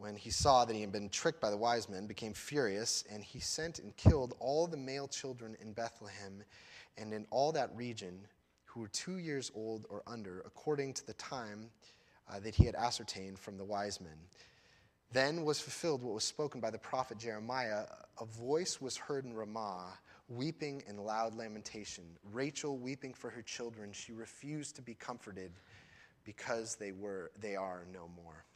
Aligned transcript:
when 0.00 0.16
he 0.16 0.30
saw 0.30 0.64
that 0.64 0.74
he 0.74 0.80
had 0.80 0.92
been 0.92 1.10
tricked 1.10 1.42
by 1.42 1.50
the 1.50 1.56
wise 1.56 1.86
men, 1.86 2.06
became 2.06 2.32
furious, 2.32 3.04
and 3.12 3.22
he 3.22 3.38
sent 3.38 3.78
and 3.80 3.94
killed 3.98 4.34
all 4.40 4.66
the 4.66 4.76
male 4.76 5.06
children 5.06 5.54
in 5.60 5.74
Bethlehem 5.74 6.42
and 6.96 7.12
in 7.12 7.26
all 7.30 7.52
that 7.52 7.70
region 7.76 8.18
who 8.64 8.80
were 8.80 8.88
two 8.88 9.18
years 9.18 9.52
old 9.54 9.84
or 9.90 10.02
under, 10.06 10.40
according 10.46 10.94
to 10.94 11.06
the 11.06 11.12
time 11.14 11.68
uh, 12.30 12.40
that 12.40 12.54
he 12.54 12.64
had 12.64 12.74
ascertained 12.76 13.38
from 13.38 13.58
the 13.58 13.64
wise 13.64 14.00
men. 14.00 14.16
Then 15.12 15.44
was 15.44 15.60
fulfilled 15.60 16.02
what 16.02 16.14
was 16.14 16.24
spoken 16.24 16.62
by 16.62 16.70
the 16.70 16.78
prophet 16.78 17.18
Jeremiah. 17.18 17.84
A 18.20 18.24
voice 18.24 18.80
was 18.80 18.96
heard 18.96 19.26
in 19.26 19.34
Ramah, 19.34 19.98
weeping 20.28 20.82
and 20.88 20.98
loud 20.98 21.34
lamentation. 21.34 22.04
Rachel 22.32 22.78
weeping 22.78 23.12
for 23.12 23.28
her 23.28 23.42
children. 23.42 23.92
She 23.92 24.12
refused 24.12 24.76
to 24.76 24.82
be 24.82 24.94
comforted 24.94 25.52
because 26.24 26.76
they, 26.76 26.92
were, 26.92 27.32
they 27.38 27.54
are 27.54 27.84
no 27.92 28.08
more. 28.16 28.46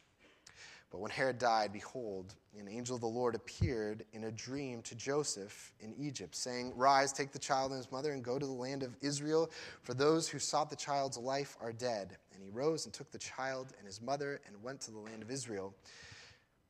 But 0.91 1.01
when 1.01 1.11
Herod 1.11 1.39
died, 1.39 1.73
behold, 1.73 2.35
an 2.57 2.67
angel 2.69 2.95
of 2.95 3.01
the 3.01 3.07
Lord 3.07 3.35
appeared 3.35 4.05
in 4.13 4.25
a 4.25 4.31
dream 4.31 4.81
to 4.83 4.95
Joseph 4.95 5.73
in 5.79 5.93
Egypt, 5.97 6.35
saying, 6.35 6.73
Rise, 6.75 7.11
take 7.11 7.31
the 7.31 7.39
child 7.39 7.71
and 7.71 7.77
his 7.77 7.91
mother, 7.91 8.11
and 8.11 8.23
go 8.23 8.39
to 8.39 8.45
the 8.45 8.51
land 8.51 8.83
of 8.83 8.95
Israel, 9.01 9.49
for 9.81 9.93
those 9.93 10.29
who 10.29 10.39
sought 10.39 10.69
the 10.69 10.75
child's 10.75 11.17
life 11.17 11.57
are 11.59 11.73
dead. 11.73 12.17
And 12.33 12.41
he 12.41 12.49
rose 12.49 12.85
and 12.85 12.93
took 12.93 13.11
the 13.11 13.17
child 13.17 13.73
and 13.77 13.85
his 13.85 14.01
mother 14.01 14.39
and 14.47 14.61
went 14.63 14.79
to 14.81 14.91
the 14.91 14.99
land 14.99 15.21
of 15.21 15.31
Israel. 15.31 15.73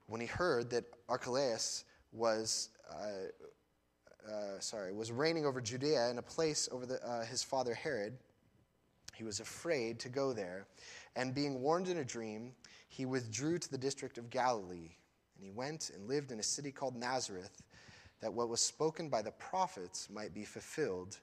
When 0.08 0.22
he 0.22 0.28
heard 0.28 0.70
that 0.72 0.86
Archelaus 1.10 1.84
was, 2.12 2.70
uh, 2.90 4.32
uh, 4.32 4.60
sorry, 4.60 4.94
was 4.94 5.12
reigning 5.12 5.46
over 5.46 5.62
Judea 5.62 6.10
in 6.10 6.18
a 6.18 6.24
place 6.24 6.70
over 6.72 6.86
the, 6.86 7.04
uh, 7.06 7.26
his 7.26 7.44
father 7.44 7.74
Herod, 7.74 8.18
he 9.16 9.24
was 9.24 9.40
afraid 9.40 10.00
to 10.00 10.10
go 10.10 10.34
there. 10.34 10.68
And 11.16 11.34
being 11.34 11.62
warned 11.62 11.88
in 11.88 11.98
a 11.98 12.04
dream, 12.04 12.52
he 12.96 13.06
withdrew 13.06 13.58
to 13.58 13.70
the 13.70 13.78
district 13.78 14.18
of 14.18 14.30
Galilee, 14.30 14.96
and 15.36 15.44
he 15.44 15.52
went 15.52 15.92
and 15.94 16.08
lived 16.08 16.32
in 16.32 16.40
a 16.40 16.44
city 16.44 16.72
called 16.72 16.96
Nazareth, 16.96 17.62
that 18.22 18.34
what 18.34 18.48
was 18.48 18.62
spoken 18.62 19.10
by 19.10 19.22
the 19.22 19.32
prophets 19.32 20.08
might 20.10 20.34
be 20.34 20.46
fulfilled. 20.46 21.18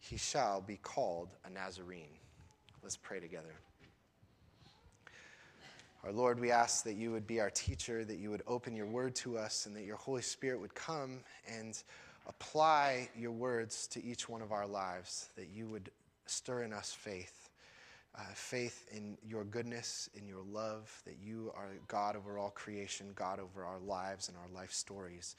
He 0.00 0.16
shall 0.16 0.60
be 0.60 0.78
called 0.78 1.28
a 1.44 1.50
Nazarene. 1.50 2.18
Let's 2.82 2.96
pray 2.96 3.20
together. 3.20 3.54
Our 6.02 6.10
Lord, 6.10 6.40
we 6.40 6.50
ask 6.50 6.82
that 6.82 6.94
you 6.94 7.12
would 7.12 7.26
be 7.26 7.38
our 7.40 7.50
teacher, 7.50 8.04
that 8.04 8.18
you 8.18 8.30
would 8.30 8.42
open 8.48 8.74
your 8.74 8.86
word 8.86 9.14
to 9.16 9.38
us, 9.38 9.66
and 9.66 9.76
that 9.76 9.84
your 9.84 9.96
Holy 9.96 10.22
Spirit 10.22 10.60
would 10.60 10.74
come 10.74 11.20
and 11.48 11.80
apply 12.26 13.10
your 13.16 13.32
words 13.32 13.86
to 13.88 14.04
each 14.04 14.28
one 14.28 14.42
of 14.42 14.50
our 14.50 14.66
lives, 14.66 15.28
that 15.36 15.50
you 15.54 15.68
would 15.68 15.88
stir 16.26 16.64
in 16.64 16.72
us 16.72 16.92
faith 16.92 17.45
uh, 18.18 18.22
faith 18.34 18.86
in 18.90 19.18
your 19.26 19.44
goodness, 19.44 20.08
in 20.14 20.26
your 20.26 20.42
love, 20.50 21.02
that 21.04 21.16
you 21.22 21.52
are 21.54 21.68
God 21.88 22.16
over 22.16 22.38
all 22.38 22.50
creation, 22.50 23.12
God 23.14 23.38
over 23.38 23.64
our 23.64 23.78
lives 23.78 24.28
and 24.28 24.36
our 24.36 24.48
life 24.54 24.72
stories. 24.72 25.36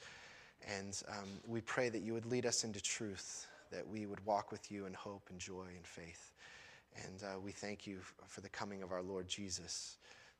And 0.66 1.00
um, 1.08 1.28
we 1.46 1.60
pray 1.60 1.88
that 1.88 2.02
you 2.02 2.12
would 2.14 2.26
lead 2.26 2.46
us 2.46 2.64
into 2.64 2.80
truth, 2.80 3.46
that 3.70 3.86
we 3.86 4.06
would 4.06 4.24
walk 4.24 4.52
with 4.52 4.70
you 4.70 4.86
in 4.86 4.94
hope 4.94 5.28
and 5.30 5.38
joy 5.38 5.66
and 5.76 5.86
faith. 5.86 6.32
And 7.04 7.22
uh, 7.22 7.40
we 7.40 7.52
thank 7.52 7.86
you 7.86 7.98
for 8.26 8.40
the 8.40 8.48
coming 8.48 8.82
of 8.82 8.92
our 8.92 9.02
Lord 9.02 9.28
Jesus, 9.28 9.96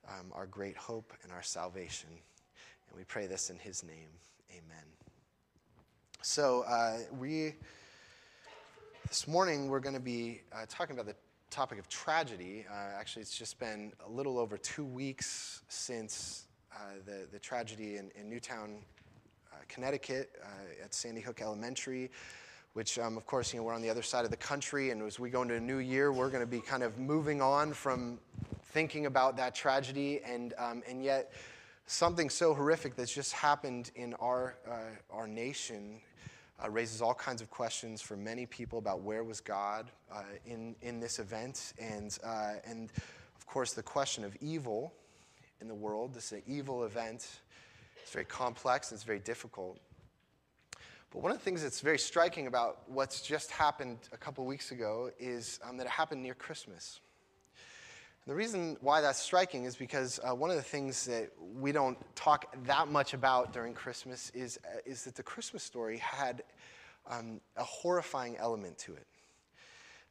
um, 0.09 0.27
our 0.33 0.47
great 0.47 0.77
hope 0.77 1.13
and 1.23 1.33
our 1.33 1.43
salvation. 1.43 2.11
And 2.11 2.97
we 2.97 3.05
pray 3.05 3.27
this 3.27 3.51
in 3.51 3.59
his 3.59 3.83
name. 3.83 4.09
Amen. 4.51 4.85
So, 6.23 6.65
uh, 6.67 6.99
we, 7.19 7.55
this 9.09 9.29
morning, 9.29 9.69
we're 9.69 9.81
going 9.81 9.95
to 9.95 10.01
be 10.01 10.41
uh, 10.53 10.67
talking 10.69 10.97
about 10.99 11.07
the 11.07 11.15
topic 11.51 11.79
of 11.79 11.89
tragedy. 11.89 12.67
Uh, 12.71 12.99
actually, 12.99 13.23
it's 13.23 13.37
just 13.37 13.59
been 13.59 13.93
a 14.07 14.11
little 14.11 14.39
over 14.39 14.59
two 14.59 14.85
weeks 14.85 15.63
since 15.69 16.47
uh, 16.75 16.79
the, 17.07 17.27
the 17.33 17.39
tragedy 17.39 17.97
in, 17.97 18.11
in 18.15 18.29
Newtown, 18.29 18.79
uh, 19.53 19.57
Connecticut, 19.69 20.31
uh, 20.43 20.85
at 20.85 20.93
Sandy 20.93 21.21
Hook 21.21 21.41
Elementary, 21.41 22.11
which, 22.75 22.99
um, 22.99 23.17
of 23.17 23.27
course, 23.27 23.53
you 23.53 23.61
know, 23.61 23.65
we're 23.65 23.75
on 23.75 23.83
the 23.83 23.91
other 23.91 24.03
side 24.03 24.25
of 24.25 24.31
the 24.31 24.37
country, 24.37 24.91
and 24.91 25.03
as 25.03 25.19
we 25.19 25.31
go 25.31 25.43
into 25.43 25.55
a 25.55 25.61
new 25.61 25.79
year, 25.79 26.13
we're 26.13 26.31
going 26.31 26.43
to 26.43 26.47
be 26.47 26.61
kind 26.61 26.83
of 26.83 26.99
moving 26.99 27.41
on 27.41 27.73
from 27.73 28.19
thinking 28.73 29.07
about 29.07 29.37
that 29.37 29.55
tragedy, 29.55 30.21
and, 30.25 30.55
um, 30.59 30.83
and 30.87 31.03
yet 31.03 31.33
something 31.87 32.29
so 32.29 32.53
horrific 32.53 32.95
that's 32.95 33.13
just 33.13 33.33
happened 33.33 33.91
in 33.97 34.13
our, 34.15 34.57
uh, 34.71 34.75
our 35.11 35.27
nation 35.27 36.01
uh, 36.63 36.71
raises 36.71 37.01
all 37.01 37.15
kinds 37.15 37.41
of 37.41 37.51
questions 37.51 38.03
for 38.03 38.17
many 38.17 38.47
people 38.47 38.79
about 38.79 39.03
where 39.03 39.23
was 39.25 39.41
God 39.41 39.91
uh, 40.13 40.23
in, 40.47 40.75
in 40.83 41.01
this 41.01 41.19
event. 41.19 41.73
And, 41.79 42.17
uh, 42.25 42.55
and 42.65 42.91
of 43.37 43.47
course, 43.47 43.73
the 43.73 43.83
question 43.83 44.25
of 44.25 44.37
evil 44.41 44.93
in 45.61 45.69
the 45.69 45.75
world. 45.75 46.15
This 46.15 46.27
is 46.27 46.33
an 46.33 46.43
evil 46.47 46.85
event. 46.85 47.41
It's 48.03 48.13
very 48.13 48.25
complex, 48.25 48.93
it's 48.93 49.03
very 49.03 49.19
difficult. 49.19 49.79
But 51.11 51.23
one 51.23 51.33
of 51.33 51.39
the 51.39 51.45
things 51.45 51.63
that's 51.63 51.81
very 51.81 51.99
striking 51.99 52.47
about 52.47 52.83
what's 52.87 53.23
just 53.23 53.51
happened 53.51 53.99
a 54.13 54.17
couple 54.17 54.45
weeks 54.45 54.73
ago 54.73 55.11
is 55.19 55.59
um, 55.67 55.77
that 55.79 55.87
it 55.87 55.91
happened 55.91 56.23
near 56.23 56.35
Christmas. 56.35 57.01
The 58.29 58.35
reason 58.35 58.77
why 58.83 59.01
that's 59.01 59.19
striking 59.19 59.65
is 59.65 59.75
because 59.75 60.21
uh, 60.23 60.35
one 60.35 60.51
of 60.51 60.57
the 60.57 60.63
things 60.63 61.07
that 61.07 61.31
we 61.59 61.73
don't 61.73 61.97
talk 62.15 62.55
that 62.67 62.89
much 62.89 63.15
about 63.15 63.55
during 63.55 63.73
Christmas 63.73 64.31
is, 64.35 64.59
uh, 64.67 64.81
is 64.85 65.03
that 65.05 65.15
the 65.15 65.23
Christmas 65.23 65.63
story 65.63 65.97
had 65.97 66.43
um, 67.09 67.41
a 67.57 67.65
horrifying 67.65 68.37
element 68.37 68.77
to 68.81 68.93
it. 68.93 69.07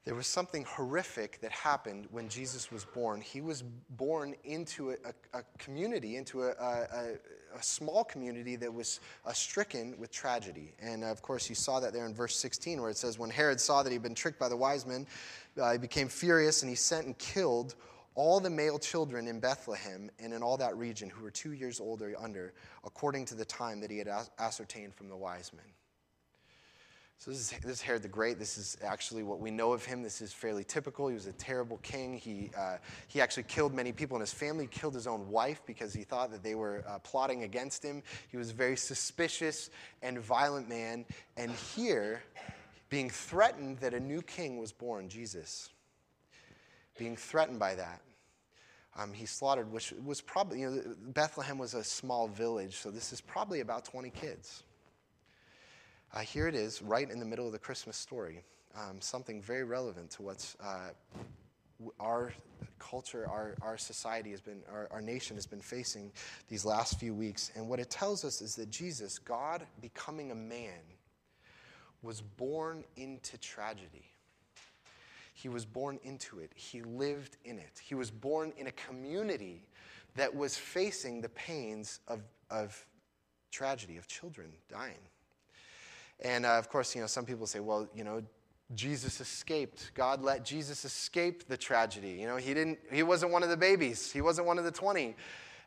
There 0.03 0.15
was 0.15 0.25
something 0.25 0.63
horrific 0.63 1.39
that 1.41 1.51
happened 1.51 2.07
when 2.09 2.27
Jesus 2.27 2.71
was 2.71 2.85
born. 2.85 3.21
He 3.21 3.39
was 3.39 3.63
born 3.91 4.33
into 4.43 4.91
a, 4.91 4.95
a, 5.05 5.37
a 5.37 5.43
community, 5.59 6.15
into 6.15 6.45
a, 6.45 6.53
a, 6.53 7.17
small 7.61 8.03
community 8.03 8.55
that 8.55 8.73
was 8.73 8.99
uh, 9.27 9.33
stricken 9.33 9.93
with 9.99 10.11
tragedy. 10.11 10.73
And 10.81 11.03
uh, 11.03 11.07
of 11.07 11.21
course, 11.21 11.49
you 11.49 11.55
saw 11.55 11.79
that 11.81 11.93
there 11.93 12.07
in 12.07 12.15
verse 12.15 12.35
16, 12.35 12.81
where 12.81 12.89
it 12.89 12.97
says, 12.97 13.19
When 13.19 13.29
Herod 13.29 13.61
saw 13.61 13.83
that 13.83 13.91
he'd 13.91 14.01
been 14.01 14.15
tricked 14.15 14.39
by 14.39 14.49
the 14.49 14.57
wise 14.57 14.87
men, 14.87 15.05
uh, 15.61 15.73
he 15.73 15.77
became 15.77 16.07
furious 16.07 16.63
and 16.63 16.69
he 16.69 16.75
sent 16.75 17.05
and 17.05 17.15
killed 17.19 17.75
all 18.17 18.39
the 18.39 18.49
male 18.49 18.79
children 18.79 19.27
in 19.27 19.39
Bethlehem 19.39 20.09
and 20.19 20.33
in 20.33 20.41
all 20.41 20.57
that 20.57 20.75
region 20.75 21.07
who 21.07 21.23
were 21.23 21.29
two 21.29 21.53
years 21.53 21.79
old 21.79 22.01
or 22.01 22.15
under, 22.19 22.51
according 22.83 23.25
to 23.25 23.35
the 23.35 23.45
time 23.45 23.79
that 23.79 23.91
he 23.91 23.99
had 23.99 24.09
ascertained 24.39 24.95
from 24.95 25.07
the 25.07 25.15
wise 25.15 25.51
men. 25.53 25.65
So 27.19 27.29
this 27.29 27.39
is, 27.39 27.59
this 27.59 27.71
is 27.73 27.81
Herod 27.81 28.01
the 28.01 28.07
Great. 28.07 28.39
This 28.39 28.57
is 28.57 28.75
actually 28.83 29.21
what 29.21 29.39
we 29.39 29.51
know 29.51 29.71
of 29.71 29.85
him. 29.85 30.01
This 30.01 30.19
is 30.21 30.33
fairly 30.33 30.63
typical. 30.63 31.07
He 31.07 31.13
was 31.13 31.27
a 31.27 31.31
terrible 31.33 31.77
king. 31.83 32.17
He, 32.17 32.49
uh, 32.57 32.77
he 33.07 33.21
actually 33.21 33.43
killed 33.43 33.73
many 33.73 33.91
people 33.91 34.17
in 34.17 34.21
his 34.21 34.33
family. 34.33 34.65
He 34.65 34.79
killed 34.79 34.95
his 34.95 35.05
own 35.05 35.29
wife 35.29 35.61
because 35.67 35.93
he 35.93 36.03
thought 36.03 36.31
that 36.31 36.41
they 36.41 36.55
were 36.55 36.83
uh, 36.87 36.97
plotting 36.99 37.43
against 37.43 37.83
him. 37.83 38.01
He 38.29 38.37
was 38.37 38.49
a 38.49 38.53
very 38.53 38.77
suspicious 38.77 39.69
and 40.01 40.19
violent 40.19 40.67
man. 40.67 41.05
And 41.37 41.51
here, 41.51 42.23
being 42.89 43.11
threatened 43.11 43.77
that 43.79 43.93
a 43.93 43.99
new 43.99 44.23
king 44.23 44.57
was 44.57 44.71
born, 44.71 45.07
Jesus, 45.07 45.69
being 46.97 47.15
threatened 47.15 47.59
by 47.59 47.75
that, 47.75 48.01
um, 48.97 49.13
he 49.13 49.25
slaughtered, 49.25 49.71
which 49.71 49.93
was 50.03 50.21
probably, 50.21 50.61
you 50.61 50.69
know, 50.69 50.95
Bethlehem 51.13 51.57
was 51.57 51.73
a 51.73 51.83
small 51.83 52.27
village, 52.27 52.77
so 52.77 52.89
this 52.89 53.13
is 53.13 53.21
probably 53.21 53.59
about 53.59 53.85
20 53.85 54.09
kids. 54.09 54.63
Uh, 56.13 56.19
here 56.19 56.47
it 56.47 56.55
is, 56.55 56.81
right 56.81 57.09
in 57.09 57.19
the 57.19 57.25
middle 57.25 57.45
of 57.45 57.51
the 57.51 57.59
Christmas 57.59 57.95
story, 57.95 58.41
um, 58.75 58.99
something 58.99 59.41
very 59.41 59.63
relevant 59.63 60.09
to 60.11 60.21
what's 60.23 60.55
uh, 60.63 60.89
our 61.99 62.33
culture, 62.79 63.27
our, 63.29 63.55
our 63.61 63.77
society 63.77 64.31
has 64.31 64.41
been, 64.41 64.61
our, 64.71 64.87
our 64.89 65.01
nation 65.01 65.35
has 65.35 65.45
been 65.45 65.61
facing 65.61 66.11
these 66.47 66.65
last 66.65 66.99
few 66.99 67.13
weeks. 67.13 67.51
And 67.55 67.69
what 67.69 67.79
it 67.79 67.89
tells 67.89 68.25
us 68.25 68.41
is 68.41 68.55
that 68.55 68.69
Jesus, 68.69 69.19
God 69.19 69.65
becoming 69.81 70.31
a 70.31 70.35
man, 70.35 70.79
was 72.01 72.21
born 72.21 72.83
into 72.95 73.37
tragedy. 73.37 74.05
He 75.37 75.49
was 75.49 75.67
born 75.67 75.99
into 76.01 76.39
it, 76.39 76.51
he 76.55 76.81
lived 76.81 77.37
in 77.45 77.59
it. 77.59 77.79
He 77.79 77.93
was 77.93 78.09
born 78.09 78.51
in 78.57 78.65
a 78.65 78.71
community 78.71 79.67
that 80.15 80.35
was 80.35 80.57
facing 80.57 81.21
the 81.21 81.29
pains 81.29 81.99
of, 82.07 82.21
of 82.49 82.83
tragedy, 83.51 83.97
of 83.97 84.07
children 84.07 84.51
dying. 84.67 84.97
And 86.21 86.43
uh, 86.43 86.57
of 86.57 86.69
course, 86.69 86.95
you 86.95 87.01
know, 87.01 87.07
some 87.07 87.23
people 87.23 87.45
say, 87.45 87.59
well, 87.59 87.87
you 87.93 88.03
know, 88.03 88.23
Jesus 88.73 89.21
escaped. 89.21 89.91
God 89.93 90.23
let 90.23 90.43
Jesus 90.43 90.83
escape 90.85 91.47
the 91.47 91.55
tragedy. 91.55 92.17
You 92.19 92.25
know, 92.25 92.37
he 92.37 92.55
didn't 92.55 92.79
he 92.91 93.03
wasn't 93.03 93.31
one 93.31 93.43
of 93.43 93.49
the 93.49 93.57
babies. 93.57 94.11
He 94.11 94.21
wasn't 94.21 94.47
one 94.47 94.57
of 94.57 94.63
the 94.63 94.71
20. 94.71 95.15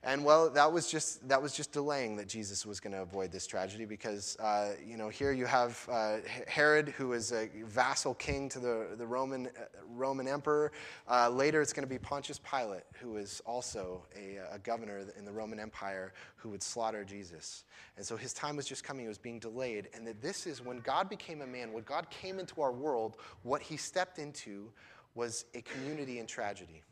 And 0.02 0.24
well, 0.24 0.48
that 0.48 0.72
was 0.72 0.90
just 0.90 1.28
that 1.28 1.42
was 1.42 1.52
just 1.52 1.72
delaying 1.72 2.16
that 2.16 2.26
Jesus 2.26 2.64
was 2.64 2.80
going 2.80 2.94
to 2.94 3.02
avoid 3.02 3.30
this 3.30 3.46
tragedy 3.46 3.84
because 3.84 4.34
uh, 4.38 4.72
you 4.82 4.96
know 4.96 5.10
here 5.10 5.30
you 5.30 5.44
have 5.44 5.86
uh, 5.92 6.16
Herod, 6.46 6.88
who 6.88 7.12
is 7.12 7.32
a 7.32 7.50
vassal 7.66 8.14
king 8.14 8.48
to 8.48 8.60
the 8.60 8.88
the 8.96 9.06
Roman 9.06 9.48
uh, 9.48 9.64
Roman 9.90 10.26
emperor. 10.26 10.72
Uh, 11.06 11.28
later, 11.28 11.60
it's 11.60 11.74
going 11.74 11.86
to 11.86 11.88
be 11.88 11.98
Pontius 11.98 12.38
Pilate, 12.38 12.84
who 12.94 13.16
is 13.16 13.42
also 13.44 14.02
a, 14.16 14.38
a, 14.54 14.58
governor 14.58 15.02
in 15.18 15.26
the 15.26 15.32
Roman 15.32 15.60
Empire, 15.60 16.14
who 16.36 16.48
would 16.48 16.62
slaughter 16.62 17.04
Jesus. 17.04 17.64
And 17.98 18.06
so 18.06 18.16
his 18.16 18.32
time 18.32 18.56
was 18.56 18.66
just 18.66 18.82
coming; 18.82 19.04
it 19.04 19.08
was 19.08 19.18
being 19.18 19.38
delayed. 19.38 19.90
And 19.92 20.06
that 20.06 20.22
this 20.22 20.46
is 20.46 20.64
when 20.64 20.78
God 20.78 21.10
became 21.10 21.42
a 21.42 21.46
man, 21.46 21.74
when 21.74 21.84
God 21.84 22.08
came 22.08 22.38
into 22.38 22.62
our 22.62 22.72
world, 22.72 23.18
what 23.42 23.60
He 23.60 23.76
stepped 23.76 24.18
into 24.18 24.72
was 25.14 25.44
a 25.54 25.60
community 25.60 26.20
in 26.20 26.26
tragedy. 26.26 26.82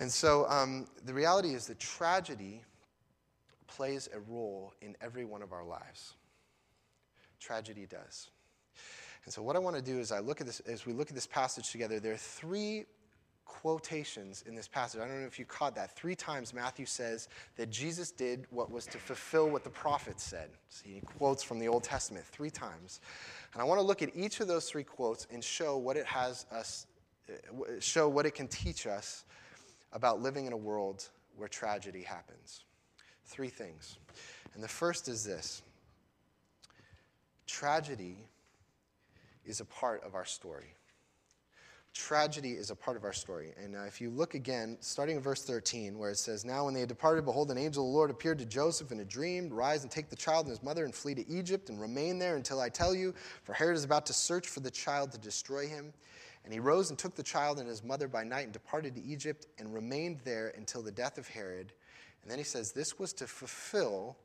And 0.00 0.10
so 0.10 0.46
um, 0.48 0.86
the 1.04 1.14
reality 1.14 1.50
is 1.50 1.66
that 1.66 1.78
tragedy 1.78 2.62
plays 3.66 4.08
a 4.14 4.20
role 4.20 4.72
in 4.80 4.96
every 5.00 5.24
one 5.24 5.42
of 5.42 5.52
our 5.52 5.64
lives. 5.64 6.14
Tragedy 7.38 7.86
does. 7.86 8.30
And 9.24 9.32
so 9.32 9.42
what 9.42 9.54
I 9.56 9.58
want 9.58 9.76
to 9.76 9.82
do 9.82 9.98
is 9.98 10.10
I 10.10 10.20
look 10.20 10.40
at 10.40 10.46
this 10.46 10.60
as 10.60 10.86
we 10.86 10.94
look 10.94 11.10
at 11.10 11.14
this 11.14 11.26
passage 11.26 11.70
together, 11.70 12.00
there 12.00 12.14
are 12.14 12.16
three 12.16 12.86
quotations 13.44 14.42
in 14.46 14.54
this 14.54 14.68
passage. 14.68 15.00
I 15.00 15.06
don't 15.06 15.20
know 15.20 15.26
if 15.26 15.38
you 15.38 15.44
caught 15.44 15.74
that. 15.74 15.94
Three 15.94 16.14
times 16.14 16.54
Matthew 16.54 16.86
says 16.86 17.28
that 17.56 17.68
Jesus 17.68 18.10
did 18.10 18.46
what 18.50 18.70
was 18.70 18.86
to 18.86 18.98
fulfill 18.98 19.50
what 19.50 19.64
the 19.64 19.70
prophets 19.70 20.22
said. 20.22 20.50
So 20.68 20.84
he 20.86 21.00
quotes 21.00 21.42
from 21.42 21.58
the 21.58 21.68
Old 21.68 21.82
Testament 21.82 22.24
three 22.24 22.50
times. 22.50 23.00
And 23.52 23.60
I 23.60 23.64
want 23.66 23.78
to 23.80 23.86
look 23.86 24.02
at 24.02 24.10
each 24.16 24.40
of 24.40 24.48
those 24.48 24.70
three 24.70 24.84
quotes 24.84 25.26
and 25.30 25.44
show 25.44 25.76
what 25.76 25.96
it 25.96 26.06
has 26.06 26.46
us 26.50 26.86
show 27.78 28.08
what 28.08 28.26
it 28.26 28.34
can 28.34 28.48
teach 28.48 28.88
us 28.88 29.24
about 29.92 30.20
living 30.20 30.46
in 30.46 30.52
a 30.52 30.56
world 30.56 31.08
where 31.36 31.48
tragedy 31.48 32.02
happens. 32.02 32.64
Three 33.26 33.48
things. 33.48 33.98
And 34.54 34.62
the 34.62 34.68
first 34.68 35.08
is 35.08 35.24
this 35.24 35.62
tragedy 37.46 38.16
is 39.44 39.60
a 39.60 39.64
part 39.64 40.04
of 40.04 40.14
our 40.14 40.24
story. 40.24 40.74
Tragedy 41.92 42.52
is 42.52 42.70
a 42.70 42.76
part 42.76 42.96
of 42.96 43.04
our 43.04 43.12
story. 43.12 43.52
And 43.62 43.74
uh, 43.74 43.82
if 43.82 44.00
you 44.00 44.10
look 44.10 44.34
again, 44.34 44.76
starting 44.80 45.16
in 45.16 45.22
verse 45.22 45.42
13, 45.42 45.98
where 45.98 46.10
it 46.10 46.18
says, 46.18 46.44
Now 46.44 46.64
when 46.64 46.74
they 46.74 46.80
had 46.80 46.88
departed, 46.88 47.24
behold, 47.24 47.50
an 47.50 47.58
angel 47.58 47.84
of 47.84 47.90
the 47.90 47.96
Lord 47.96 48.10
appeared 48.10 48.38
to 48.38 48.46
Joseph 48.46 48.92
in 48.92 49.00
a 49.00 49.04
dream 49.04 49.48
Rise 49.50 49.82
and 49.82 49.90
take 49.90 50.08
the 50.08 50.16
child 50.16 50.46
and 50.46 50.50
his 50.50 50.62
mother 50.62 50.84
and 50.84 50.94
flee 50.94 51.14
to 51.16 51.28
Egypt 51.28 51.68
and 51.68 51.80
remain 51.80 52.18
there 52.18 52.36
until 52.36 52.60
I 52.60 52.68
tell 52.68 52.94
you, 52.94 53.12
for 53.42 53.54
Herod 53.54 53.76
is 53.76 53.84
about 53.84 54.06
to 54.06 54.12
search 54.12 54.46
for 54.46 54.60
the 54.60 54.70
child 54.70 55.10
to 55.12 55.18
destroy 55.18 55.66
him. 55.66 55.92
And 56.44 56.52
he 56.52 56.60
rose 56.60 56.90
and 56.90 56.98
took 56.98 57.16
the 57.16 57.22
child 57.22 57.58
and 57.58 57.68
his 57.68 57.82
mother 57.82 58.08
by 58.08 58.24
night 58.24 58.44
and 58.44 58.52
departed 58.52 58.94
to 58.94 59.02
Egypt 59.02 59.46
and 59.58 59.74
remained 59.74 60.20
there 60.24 60.54
until 60.56 60.82
the 60.82 60.92
death 60.92 61.18
of 61.18 61.28
Herod. 61.28 61.72
And 62.22 62.30
then 62.30 62.38
he 62.38 62.44
says, 62.44 62.72
This 62.72 62.98
was 62.98 63.12
to 63.14 63.26
fulfill 63.26 64.16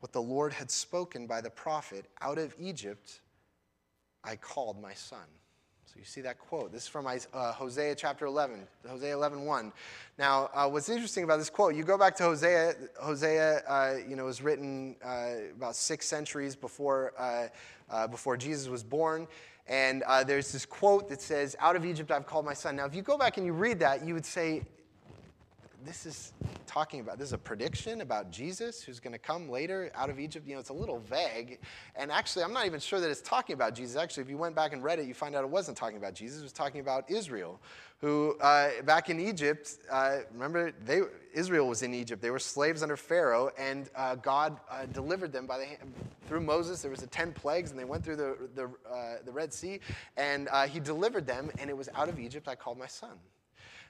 what 0.00 0.12
the 0.12 0.22
Lord 0.22 0.52
had 0.52 0.70
spoken 0.70 1.26
by 1.26 1.40
the 1.40 1.50
prophet 1.50 2.06
Out 2.20 2.38
of 2.38 2.54
Egypt 2.58 3.20
I 4.22 4.36
called 4.36 4.80
my 4.80 4.92
son. 4.92 5.26
So 5.96 6.00
you 6.00 6.04
see 6.04 6.20
that 6.22 6.38
quote. 6.38 6.72
This 6.72 6.82
is 6.82 6.88
from 6.88 7.06
uh, 7.06 7.52
Hosea 7.52 7.94
chapter 7.94 8.26
11, 8.26 8.66
Hosea 8.86 9.14
11, 9.14 9.46
1. 9.46 9.72
Now, 10.18 10.50
uh, 10.52 10.68
what's 10.68 10.90
interesting 10.90 11.24
about 11.24 11.38
this 11.38 11.48
quote, 11.48 11.74
you 11.74 11.84
go 11.84 11.96
back 11.96 12.14
to 12.16 12.24
Hosea, 12.24 12.74
Hosea 13.00 13.62
uh, 13.66 13.94
you 14.06 14.14
know, 14.14 14.26
was 14.26 14.42
written 14.42 14.96
uh, 15.02 15.52
about 15.56 15.74
six 15.74 16.06
centuries 16.06 16.54
before, 16.54 17.14
uh, 17.18 17.46
uh, 17.88 18.06
before 18.08 18.36
Jesus 18.36 18.68
was 18.68 18.82
born. 18.82 19.26
And 19.68 20.04
there's 20.26 20.52
this 20.52 20.66
quote 20.66 21.08
that 21.08 21.22
says, 21.22 21.56
Out 21.60 21.76
of 21.76 21.86
Egypt 21.86 22.10
I've 22.10 22.26
called 22.26 22.44
my 22.44 22.54
son. 22.54 22.76
Now, 22.76 22.84
if 22.84 22.94
you 22.94 23.00
go 23.00 23.16
back 23.16 23.38
and 23.38 23.46
you 23.46 23.54
read 23.54 23.78
that, 23.78 24.04
you 24.04 24.12
would 24.12 24.26
say, 24.26 24.66
This 25.84 26.06
is 26.06 26.32
talking 26.66 27.00
about, 27.00 27.18
this 27.18 27.28
is 27.28 27.32
a 27.32 27.38
prediction 27.38 28.00
about 28.00 28.30
Jesus 28.30 28.82
who's 28.82 28.98
going 28.98 29.12
to 29.12 29.18
come 29.18 29.48
later 29.48 29.90
out 29.94 30.10
of 30.10 30.18
Egypt. 30.18 30.46
You 30.46 30.54
know, 30.54 30.60
it's 30.60 30.70
a 30.70 30.74
little 30.74 30.98
vague. 30.98 31.58
And 31.94 32.10
actually, 32.10 32.44
I'm 32.44 32.52
not 32.52 32.66
even 32.66 32.80
sure 32.80 32.98
that 32.98 33.10
it's 33.10 33.20
talking 33.20 33.54
about 33.54 33.74
Jesus. 33.74 33.96
Actually, 33.96 34.24
if 34.24 34.30
you 34.30 34.38
went 34.38 34.54
back 34.54 34.72
and 34.72 34.82
read 34.82 34.98
it, 34.98 35.06
you 35.06 35.14
find 35.14 35.34
out 35.34 35.44
it 35.44 35.50
wasn't 35.50 35.76
talking 35.76 35.96
about 35.96 36.14
Jesus. 36.14 36.40
It 36.40 36.42
was 36.42 36.52
talking 36.52 36.80
about 36.80 37.10
Israel, 37.10 37.60
who 38.00 38.36
uh, 38.40 38.82
back 38.82 39.10
in 39.10 39.20
Egypt, 39.20 39.78
uh, 39.90 40.18
remember, 40.32 40.72
they, 40.84 41.02
Israel 41.32 41.68
was 41.68 41.82
in 41.82 41.94
Egypt. 41.94 42.20
They 42.20 42.30
were 42.30 42.38
slaves 42.38 42.82
under 42.82 42.96
Pharaoh, 42.96 43.50
and 43.58 43.88
uh, 43.94 44.16
God 44.16 44.58
uh, 44.70 44.86
delivered 44.86 45.32
them 45.32 45.46
by 45.46 45.58
the 45.58 45.66
hand, 45.66 45.92
through 46.26 46.40
Moses. 46.40 46.82
There 46.82 46.90
was 46.90 47.00
the 47.00 47.06
ten 47.06 47.32
plagues, 47.32 47.70
and 47.70 47.78
they 47.78 47.84
went 47.84 48.04
through 48.04 48.16
the, 48.16 48.36
the, 48.54 48.64
uh, 48.90 49.16
the 49.24 49.32
Red 49.32 49.52
Sea, 49.52 49.80
and 50.16 50.48
uh, 50.50 50.66
he 50.66 50.80
delivered 50.80 51.26
them, 51.26 51.50
and 51.58 51.70
it 51.70 51.76
was 51.76 51.88
out 51.94 52.08
of 52.08 52.18
Egypt 52.18 52.48
I 52.48 52.54
called 52.54 52.78
my 52.78 52.86
son. 52.86 53.18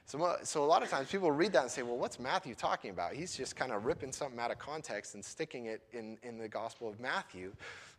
So, 0.07 0.37
so 0.43 0.63
a 0.63 0.65
lot 0.65 0.83
of 0.83 0.89
times 0.89 1.11
people 1.11 1.29
read 1.31 1.51
that 1.51 1.63
and 1.63 1.71
say, 1.71 1.81
well, 1.81 1.97
what's 1.97 2.17
Matthew 2.17 2.55
talking 2.55 2.91
about? 2.91 3.11
He's 3.11 3.35
just 3.35 3.57
kind 3.57 3.73
of 3.73 3.85
ripping 3.85 4.13
something 4.13 4.39
out 4.39 4.51
of 4.51 4.57
context 4.57 5.15
and 5.15 5.23
sticking 5.23 5.65
it 5.65 5.81
in, 5.91 6.17
in 6.23 6.37
the 6.37 6.47
Gospel 6.47 6.87
of 6.87 6.97
Matthew. 7.01 7.51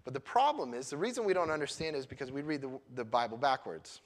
But 0.05 0.15
the 0.15 0.21
problem 0.21 0.73
is, 0.73 0.89
the 0.89 0.97
reason 0.97 1.27
we 1.27 1.35
don't 1.35 1.51
understand 1.51 1.95
is 1.95 2.07
because 2.07 2.33
we 2.33 2.41
read 2.41 2.63
the, 2.63 2.71
the 2.95 3.05
Bible 3.05 3.37
backwards. 3.37 4.01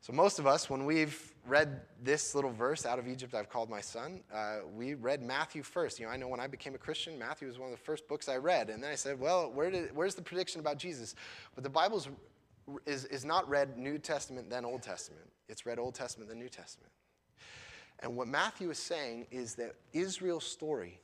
So, 0.00 0.12
most 0.12 0.38
of 0.38 0.46
us, 0.46 0.70
when 0.70 0.84
we've 0.84 1.34
read 1.44 1.80
this 2.00 2.36
little 2.36 2.52
verse, 2.52 2.86
out 2.86 3.00
of 3.00 3.08
Egypt 3.08 3.34
I've 3.34 3.50
called 3.50 3.68
my 3.68 3.80
son, 3.80 4.20
uh, 4.32 4.58
we 4.72 4.94
read 4.94 5.22
Matthew 5.22 5.64
first. 5.64 5.98
You 5.98 6.06
know, 6.06 6.12
I 6.12 6.16
know 6.16 6.28
when 6.28 6.38
I 6.38 6.46
became 6.46 6.76
a 6.76 6.78
Christian, 6.78 7.18
Matthew 7.18 7.48
was 7.48 7.58
one 7.58 7.72
of 7.72 7.76
the 7.76 7.84
first 7.84 8.06
books 8.06 8.28
I 8.28 8.36
read. 8.36 8.70
And 8.70 8.80
then 8.80 8.92
I 8.92 8.96
said, 8.96 9.18
well, 9.18 9.50
where 9.50 9.72
did, 9.72 9.90
where's 9.92 10.14
the 10.14 10.22
prediction 10.22 10.60
about 10.60 10.78
Jesus? 10.78 11.16
But 11.56 11.64
the 11.64 11.70
Bible 11.70 12.04
is, 12.86 13.06
is 13.06 13.24
not 13.24 13.48
read 13.48 13.76
New 13.76 13.98
Testament, 13.98 14.48
then 14.48 14.64
Old 14.64 14.82
Testament. 14.82 15.28
It's 15.52 15.66
read 15.66 15.78
Old 15.78 15.94
Testament, 15.94 16.30
then 16.30 16.38
New 16.38 16.48
Testament. 16.48 16.90
And 18.00 18.16
what 18.16 18.26
Matthew 18.26 18.70
is 18.70 18.78
saying 18.78 19.26
is 19.30 19.54
that 19.56 19.74
Israel's 19.92 20.44
story 20.44 20.98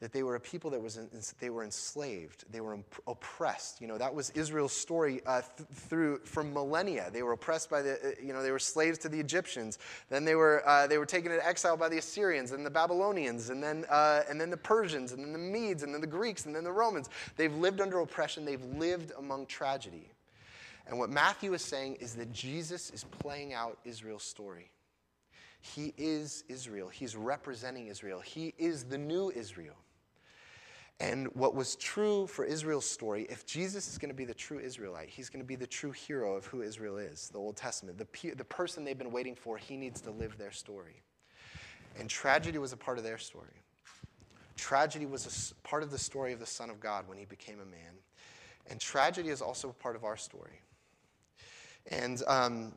that 0.00 0.12
they 0.12 0.22
were 0.22 0.36
a 0.36 0.40
people 0.40 0.70
that 0.70 0.80
was 0.80 0.96
in, 0.96 1.08
they 1.40 1.50
were 1.50 1.64
enslaved 1.64 2.44
they 2.52 2.60
were 2.60 2.74
imp- 2.74 3.02
oppressed. 3.06 3.80
You 3.80 3.88
know 3.88 3.98
that 3.98 4.14
was 4.14 4.30
israel's 4.30 4.72
story 4.72 5.20
uh, 5.26 5.42
th- 5.56 5.68
through 5.72 6.18
for 6.18 6.44
millennia. 6.44 7.10
They 7.12 7.22
were 7.22 7.32
oppressed 7.32 7.68
by 7.68 7.82
the 7.82 7.94
uh, 7.94 8.10
you 8.22 8.32
know 8.32 8.42
they 8.42 8.52
were 8.52 8.60
slaves 8.60 8.98
to 8.98 9.08
the 9.08 9.18
egyptians. 9.18 9.78
Then 10.08 10.24
they 10.24 10.36
were 10.36 10.66
uh, 10.68 10.86
they 10.86 10.98
were 10.98 11.06
taken 11.06 11.32
into 11.32 11.44
exile 11.44 11.76
by 11.76 11.88
the 11.88 11.98
assyrians 11.98 12.52
and 12.52 12.64
the 12.64 12.70
babylonians 12.70 13.50
and 13.50 13.62
then 13.62 13.86
uh, 13.90 14.22
and 14.28 14.40
then 14.40 14.50
the 14.50 14.56
persians 14.56 15.12
and 15.12 15.24
then 15.24 15.32
the 15.32 15.38
medes 15.38 15.82
and 15.82 15.92
then 15.92 16.00
the 16.00 16.06
greeks 16.06 16.46
and 16.46 16.54
then 16.54 16.64
the 16.64 16.72
romans. 16.72 17.08
They've 17.36 17.54
lived 17.54 17.80
under 17.80 17.98
oppression. 17.98 18.44
They've 18.44 18.64
lived 18.64 19.12
among 19.18 19.46
tragedy 19.46 20.10
and 20.88 20.98
what 20.98 21.10
matthew 21.10 21.54
is 21.54 21.62
saying 21.62 21.94
is 21.96 22.14
that 22.14 22.32
jesus 22.32 22.90
is 22.90 23.04
playing 23.04 23.52
out 23.52 23.78
israel's 23.84 24.24
story 24.24 24.70
he 25.60 25.92
is 25.96 26.44
Israel. 26.48 26.88
He's 26.88 27.16
representing 27.16 27.88
Israel. 27.88 28.20
He 28.20 28.54
is 28.58 28.84
the 28.84 28.98
new 28.98 29.30
Israel. 29.30 29.76
And 31.00 31.28
what 31.34 31.54
was 31.54 31.76
true 31.76 32.26
for 32.26 32.44
Israel's 32.44 32.88
story, 32.88 33.26
if 33.30 33.46
Jesus 33.46 33.88
is 33.88 33.98
going 33.98 34.08
to 34.08 34.16
be 34.16 34.24
the 34.24 34.34
true 34.34 34.58
Israelite, 34.58 35.08
he's 35.08 35.30
going 35.30 35.42
to 35.42 35.46
be 35.46 35.54
the 35.54 35.66
true 35.66 35.92
hero 35.92 36.34
of 36.34 36.44
who 36.46 36.62
Israel 36.62 36.98
is, 36.98 37.28
the 37.32 37.38
Old 37.38 37.56
Testament, 37.56 37.98
the, 37.98 38.30
the 38.34 38.44
person 38.44 38.84
they've 38.84 38.98
been 38.98 39.12
waiting 39.12 39.36
for, 39.36 39.56
he 39.56 39.76
needs 39.76 40.00
to 40.02 40.10
live 40.10 40.36
their 40.38 40.50
story. 40.50 41.02
And 42.00 42.10
tragedy 42.10 42.58
was 42.58 42.72
a 42.72 42.76
part 42.76 42.98
of 42.98 43.04
their 43.04 43.18
story. 43.18 43.62
Tragedy 44.56 45.06
was 45.06 45.52
a 45.52 45.68
part 45.68 45.84
of 45.84 45.92
the 45.92 45.98
story 45.98 46.32
of 46.32 46.40
the 46.40 46.46
Son 46.46 46.68
of 46.68 46.80
God 46.80 47.06
when 47.06 47.16
he 47.16 47.26
became 47.26 47.60
a 47.60 47.66
man. 47.66 47.94
And 48.68 48.80
tragedy 48.80 49.28
is 49.28 49.40
also 49.40 49.68
a 49.70 49.72
part 49.72 49.94
of 49.94 50.02
our 50.02 50.16
story. 50.16 50.60
And, 51.90 52.22
um, 52.26 52.72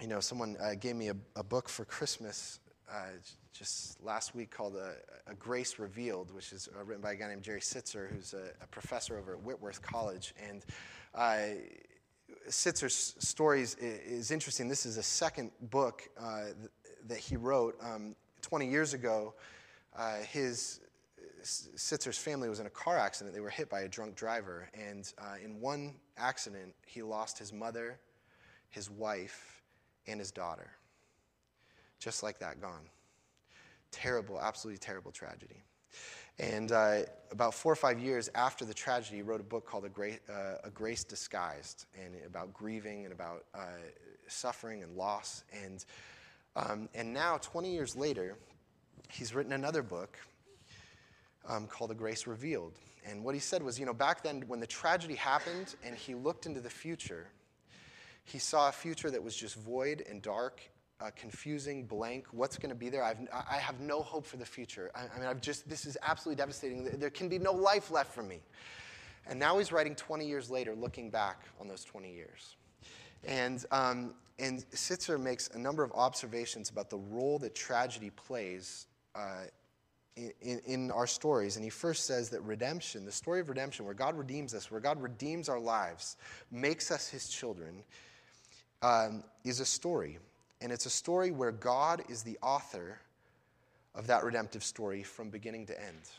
you 0.00 0.06
know, 0.06 0.20
someone 0.20 0.56
uh, 0.60 0.74
gave 0.74 0.96
me 0.96 1.08
a, 1.08 1.16
a, 1.36 1.42
book 1.42 1.68
for 1.68 1.84
Christmas 1.86 2.60
uh, 2.90 3.06
just 3.52 4.02
last 4.02 4.34
week 4.34 4.50
called 4.50 4.76
a, 4.76 4.92
a 5.30 5.34
Grace 5.34 5.78
Revealed, 5.78 6.34
which 6.34 6.52
is 6.52 6.68
uh, 6.78 6.84
written 6.84 7.02
by 7.02 7.12
a 7.12 7.16
guy 7.16 7.28
named 7.28 7.42
Jerry 7.42 7.60
Sittser, 7.60 8.10
who's 8.12 8.34
a, 8.34 8.50
a 8.62 8.66
professor 8.66 9.18
over 9.18 9.32
at 9.32 9.42
Whitworth 9.42 9.80
College. 9.80 10.34
And 10.46 10.64
uh, 11.14 11.38
Sittser's 12.48 13.14
stories 13.18 13.76
is 13.76 14.30
interesting. 14.30 14.68
This 14.68 14.84
is 14.84 14.98
a 14.98 15.02
second 15.02 15.50
book 15.70 16.08
uh, 16.20 16.44
th- 16.44 16.70
that 17.06 17.18
he 17.18 17.36
wrote. 17.36 17.76
Um, 17.82 18.14
20 18.42 18.68
years 18.68 18.92
ago, 18.92 19.34
uh, 19.96 20.16
his 20.16 20.80
Sittser's 21.42 22.18
family 22.18 22.48
was 22.48 22.60
in 22.60 22.66
a 22.66 22.70
car 22.70 22.98
accident. 22.98 23.34
They 23.34 23.40
were 23.40 23.48
hit 23.48 23.70
by 23.70 23.80
a 23.80 23.88
drunk 23.88 24.16
driver. 24.16 24.68
And 24.74 25.10
uh, 25.18 25.36
in 25.42 25.60
one 25.60 25.94
accident, 26.18 26.74
he 26.86 27.02
lost 27.02 27.38
his 27.38 27.52
mother, 27.52 27.98
his 28.70 28.90
wife, 28.90 29.62
and 30.06 30.18
his 30.18 30.30
daughter. 30.30 30.70
Just 31.98 32.22
like 32.22 32.38
that, 32.38 32.60
gone. 32.60 32.88
Terrible, 33.90 34.40
absolutely 34.40 34.78
terrible 34.78 35.10
tragedy. 35.10 35.62
And 36.38 36.70
uh, 36.70 37.00
about 37.32 37.52
four 37.52 37.72
or 37.72 37.76
five 37.76 37.98
years 37.98 38.30
after 38.34 38.64
the 38.64 38.74
tragedy, 38.74 39.16
he 39.16 39.22
wrote 39.22 39.40
a 39.40 39.44
book 39.44 39.66
called 39.66 39.84
A 39.84 39.88
Grace, 39.88 40.20
uh, 40.28 40.56
a 40.62 40.70
Grace 40.70 41.02
Disguised, 41.02 41.86
and 42.00 42.14
about 42.24 42.52
grieving 42.52 43.04
and 43.04 43.12
about 43.12 43.46
uh, 43.54 43.80
suffering 44.28 44.82
and 44.82 44.96
loss. 44.96 45.42
And, 45.64 45.84
um, 46.54 46.88
and 46.94 47.12
now, 47.12 47.38
20 47.38 47.72
years 47.72 47.96
later, 47.96 48.36
he's 49.10 49.34
written 49.34 49.52
another 49.52 49.82
book 49.82 50.16
um, 51.48 51.66
called 51.66 51.90
A 51.90 51.94
Grace 51.94 52.26
Revealed. 52.26 52.74
And 53.04 53.24
what 53.24 53.34
he 53.34 53.40
said 53.40 53.62
was, 53.62 53.80
you 53.80 53.86
know, 53.86 53.94
back 53.94 54.22
then 54.22 54.44
when 54.46 54.60
the 54.60 54.66
tragedy 54.66 55.14
happened 55.14 55.74
and 55.84 55.96
he 55.96 56.14
looked 56.14 56.46
into 56.46 56.60
the 56.60 56.70
future, 56.70 57.26
he 58.28 58.38
saw 58.38 58.68
a 58.68 58.72
future 58.72 59.10
that 59.10 59.22
was 59.22 59.34
just 59.34 59.54
void 59.56 60.04
and 60.08 60.20
dark 60.22 60.60
uh, 61.00 61.10
confusing, 61.16 61.84
blank. 61.84 62.26
What's 62.32 62.58
going 62.58 62.70
to 62.70 62.76
be 62.76 62.88
there? 62.88 63.04
I've, 63.04 63.18
I 63.32 63.56
have 63.56 63.80
no 63.80 64.02
hope 64.02 64.26
for 64.26 64.36
the 64.36 64.44
future. 64.44 64.90
I, 64.94 65.02
I 65.14 65.18
mean, 65.18 65.28
I've 65.28 65.40
just, 65.40 65.68
this 65.68 65.86
is 65.86 65.96
absolutely 66.02 66.40
devastating. 66.40 66.84
There 66.84 67.10
can 67.10 67.28
be 67.28 67.38
no 67.38 67.52
life 67.52 67.90
left 67.90 68.12
for 68.12 68.22
me. 68.22 68.40
And 69.28 69.38
now 69.38 69.58
he's 69.58 69.72
writing 69.72 69.94
20 69.94 70.26
years 70.26 70.50
later, 70.50 70.74
looking 70.74 71.10
back 71.10 71.44
on 71.60 71.68
those 71.68 71.84
20 71.84 72.12
years. 72.12 72.56
And, 73.24 73.64
um, 73.70 74.14
and 74.38 74.64
Sittser 74.70 75.20
makes 75.20 75.48
a 75.48 75.58
number 75.58 75.82
of 75.82 75.92
observations 75.92 76.70
about 76.70 76.90
the 76.90 76.98
role 76.98 77.38
that 77.40 77.54
tragedy 77.54 78.10
plays 78.10 78.86
uh, 79.14 79.44
in, 80.16 80.60
in, 80.66 80.90
our 80.90 81.06
stories. 81.06 81.56
And 81.56 81.64
he 81.64 81.70
first 81.70 82.06
says 82.06 82.30
that 82.30 82.40
redemption, 82.42 83.04
the 83.04 83.12
story 83.12 83.40
of 83.40 83.48
redemption, 83.48 83.84
where 83.84 83.94
God 83.94 84.16
redeems 84.16 84.54
us, 84.54 84.70
where 84.70 84.80
God 84.80 85.00
redeems 85.00 85.48
our 85.48 85.60
lives, 85.60 86.16
makes 86.50 86.90
us 86.90 87.08
his 87.08 87.28
children, 87.28 87.82
um, 88.82 89.24
is 89.44 89.60
a 89.60 89.64
story. 89.64 90.18
And 90.60 90.72
it's 90.72 90.86
a 90.86 90.90
story 90.90 91.30
where 91.30 91.52
God 91.52 92.02
is 92.08 92.22
the 92.22 92.38
author 92.42 92.98
of 93.94 94.06
that 94.08 94.24
redemptive 94.24 94.64
story 94.64 95.02
from 95.02 95.30
beginning 95.30 95.66
to 95.66 95.80
end. 95.80 96.10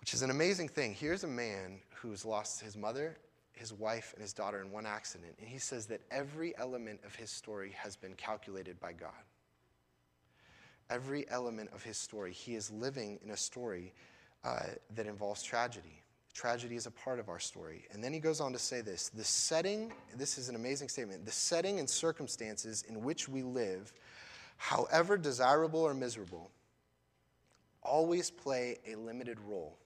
Which 0.00 0.14
is 0.14 0.22
an 0.22 0.30
amazing 0.30 0.68
thing. 0.68 0.94
Here's 0.94 1.24
a 1.24 1.28
man 1.28 1.80
who's 1.96 2.24
lost 2.24 2.60
his 2.60 2.76
mother, 2.76 3.16
his 3.52 3.72
wife, 3.72 4.12
and 4.14 4.22
his 4.22 4.32
daughter 4.32 4.60
in 4.62 4.70
one 4.70 4.86
accident. 4.86 5.34
And 5.40 5.48
he 5.48 5.58
says 5.58 5.86
that 5.86 6.00
every 6.10 6.56
element 6.56 7.00
of 7.04 7.14
his 7.14 7.30
story 7.30 7.72
has 7.76 7.96
been 7.96 8.14
calculated 8.14 8.78
by 8.78 8.92
God 8.92 9.10
every 10.90 11.28
element 11.30 11.70
of 11.74 11.82
his 11.82 11.96
story. 11.96 12.32
He 12.32 12.54
is 12.54 12.70
living 12.70 13.18
in 13.22 13.30
a 13.30 13.36
story 13.36 13.92
uh, 14.44 14.60
that 14.94 15.06
involves 15.06 15.42
tragedy. 15.42 16.02
Tragedy 16.38 16.76
is 16.76 16.86
a 16.86 16.92
part 16.92 17.18
of 17.18 17.28
our 17.28 17.40
story. 17.40 17.88
And 17.90 18.02
then 18.02 18.12
he 18.12 18.20
goes 18.20 18.40
on 18.40 18.52
to 18.52 18.60
say 18.60 18.80
this 18.80 19.08
the 19.08 19.24
setting, 19.24 19.92
this 20.16 20.38
is 20.38 20.48
an 20.48 20.54
amazing 20.54 20.88
statement, 20.88 21.24
the 21.24 21.32
setting 21.32 21.80
and 21.80 21.90
circumstances 21.90 22.84
in 22.88 23.02
which 23.02 23.28
we 23.28 23.42
live, 23.42 23.92
however 24.56 25.16
desirable 25.16 25.80
or 25.80 25.94
miserable, 25.94 26.52
always 27.82 28.30
play 28.30 28.78
a 28.86 28.94
limited 28.94 29.40
role. 29.40 29.76